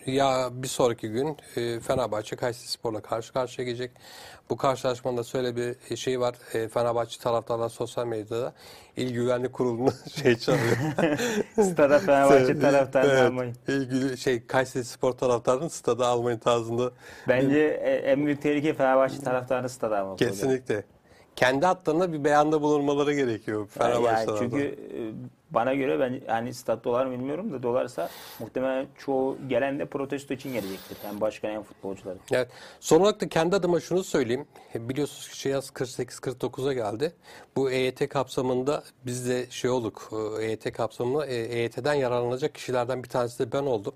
[0.07, 3.91] ya bir sonraki gün e, Fenerbahçe Kayserispor'la karşı karşıya gelecek.
[4.51, 6.35] Bu karşılaşmanın da şöyle bir şey var.
[6.55, 8.53] E, Fenerbahçe taraftarlar sosyal medyada
[8.97, 9.93] İl Güvenlik Kurulu'nu
[10.23, 10.77] şey çağırıyor.
[11.73, 13.23] Stada Fenerbahçe taraftarını evet.
[13.23, 13.57] almayın.
[13.69, 16.91] İlgili şey Kayseri Spor taraftarını stada almayın tarzında
[17.29, 20.85] Bence e, en büyük tehlike Fenerbahçe taraftarını stada almak kesinlikle.
[21.37, 24.51] Kendi hatlarına bir beyanda bulunmaları gerekiyor Fenerbahçe Yani taraftarı.
[24.51, 25.01] çünkü e,
[25.51, 30.35] bana göre ben hani stat dolar mı bilmiyorum da dolarsa muhtemelen çoğu gelen de protesto
[30.35, 30.97] için gelecektir.
[31.03, 32.19] Hem başkan hem futbolcuları.
[32.33, 32.49] Evet.
[32.81, 34.47] Son olarak da kendi adıma şunu söyleyeyim.
[34.75, 37.13] Biliyorsunuz ki şey yaz 48-49'a geldi.
[37.57, 40.11] Bu EYT kapsamında biz de şey olduk.
[40.41, 43.95] e, EYT kapsamında e, EYT'den yararlanacak kişilerden bir tanesi de ben oldum.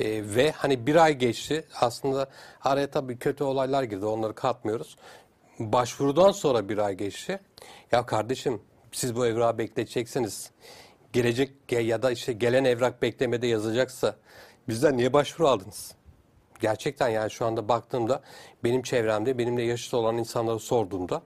[0.00, 1.64] E, ve hani bir ay geçti.
[1.80, 2.28] Aslında
[2.62, 4.06] araya tabii kötü olaylar girdi.
[4.06, 4.96] Onları katmıyoruz.
[5.58, 7.40] Başvurudan sonra bir ay geçti.
[7.92, 8.60] Ya kardeşim
[8.92, 10.50] siz bu evrağı bekleteceksiniz.
[11.12, 14.16] Gelecek ya da işte gelen evrak beklemede yazacaksa
[14.68, 15.94] bizden niye başvuru aldınız?
[16.60, 18.22] Gerçekten yani şu anda baktığımda
[18.64, 21.22] benim çevremde benimle yaşıt olan insanları sorduğumda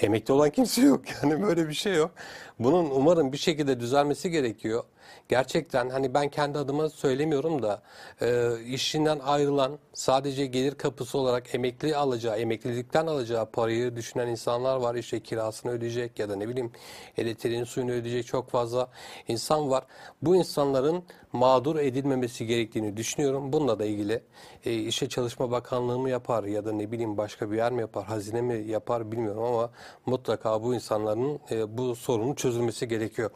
[0.00, 1.04] emekli olan kimse yok.
[1.22, 2.10] Yani böyle bir şey yok.
[2.58, 4.84] Bunun umarım bir şekilde düzelmesi gerekiyor.
[5.28, 7.82] Gerçekten hani ben kendi adıma söylemiyorum da
[8.22, 14.94] e, işinden ayrılan sadece gelir kapısı olarak emekli alacağı, emeklilikten alacağı parayı düşünen insanlar var.
[14.94, 16.72] İşte kirasını ödeyecek ya da ne bileyim
[17.16, 18.88] elektriğini suyunu ödeyecek çok fazla
[19.28, 19.84] insan var.
[20.22, 23.52] Bu insanların mağdur edilmemesi gerektiğini düşünüyorum.
[23.52, 24.22] Bununla da ilgili
[24.64, 28.04] e, İşe Çalışma Bakanlığı mı yapar ya da ne bileyim başka bir yer mi yapar,
[28.04, 29.70] hazine mi yapar bilmiyorum ama
[30.06, 33.30] mutlaka bu insanların e, bu sorunun çözülmesi gerekiyor.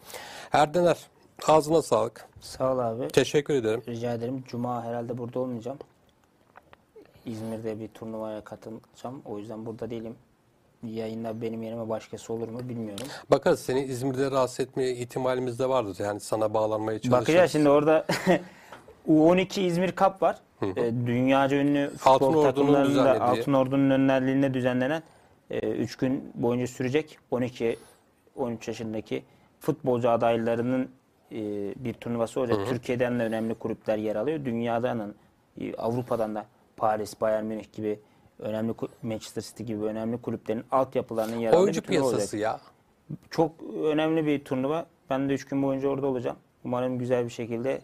[0.53, 0.97] Erdener
[1.47, 2.29] ağzına sağlık.
[2.41, 3.09] Sağ ol abi.
[3.09, 3.83] Teşekkür ederim.
[3.89, 4.45] Rica ederim.
[4.49, 5.79] Cuma herhalde burada olmayacağım.
[7.27, 9.23] İzmir'de bir turnuvaya katılacağım.
[9.25, 10.15] O yüzden burada değilim.
[10.83, 13.07] Yayında benim yerime başkası olur mu bilmiyorum.
[13.31, 15.97] Bakarız seni İzmir'de rahatsız etme ihtimalimiz de vardır.
[16.01, 17.21] Yani sana bağlanmaya çalışırız.
[17.23, 18.07] Bakacağız şimdi orada
[19.09, 20.39] U12 İzmir Cup var.
[20.63, 23.23] Ee, dünyaca ünlü futbol Altın Ordu'nun takımlarının da düzenlediği.
[23.41, 25.03] Altın Ordu'nun önderliğinde düzenlenen
[25.51, 27.79] 3 gün boyunca sürecek 12
[28.37, 29.25] 13 yaşındaki
[29.61, 30.89] futbolcu adaylarının
[31.33, 31.39] e,
[31.85, 32.59] bir turnuvası olacak.
[32.69, 34.45] Türkiye'den de önemli kulüpler yer alıyor.
[34.45, 35.15] Dünyadan
[35.61, 36.47] e, Avrupa'dan da
[36.77, 38.01] Paris, Bayern Münih gibi
[38.39, 42.19] önemli Manchester City gibi önemli kulüplerin altyapılarının yer aldığı Oyuncu bir turnuva olacak.
[42.19, 42.61] piyasası ya.
[43.31, 43.53] Çok
[43.85, 44.87] önemli bir turnuva.
[45.11, 46.37] Ben de 3 gün boyunca orada olacağım.
[46.65, 47.81] Umarım güzel bir şekilde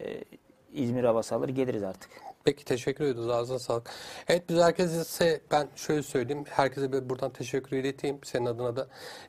[0.00, 0.24] e,
[0.72, 2.10] İzmir havası alır geliriz artık.
[2.44, 3.30] Peki teşekkür ediyoruz.
[3.30, 3.90] Ağzına sağlık.
[4.28, 6.44] Evet biz herkese ben şöyle söyleyeyim.
[6.48, 8.18] Herkese bir buradan teşekkür ileteyim.
[8.24, 8.86] Senin adına da.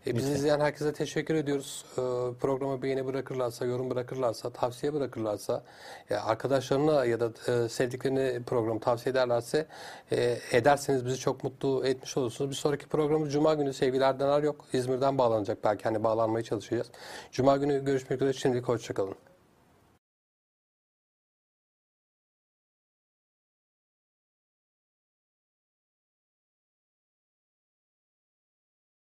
[0.08, 1.86] E, bizi izleyen herkese teşekkür ediyoruz.
[1.92, 2.02] E,
[2.40, 5.64] programa beğeni bırakırlarsa, yorum bırakırlarsa, tavsiye bırakırlarsa,
[6.10, 9.68] e, arkadaşlarına ya da e, sevdiklerine programı tavsiye ederlerse
[10.12, 12.52] e, ederseniz bizi çok mutlu etmiş olursunuz.
[12.52, 14.66] Bir sonraki programımız Cuma günü sevgili Erdener yok.
[14.74, 15.84] İzmir'den bağlanacak belki.
[15.84, 16.88] Hani bağlanmaya çalışacağız.
[17.32, 18.34] Cuma günü görüşmek üzere.
[18.34, 19.31] Şimdilik hoşçakalın.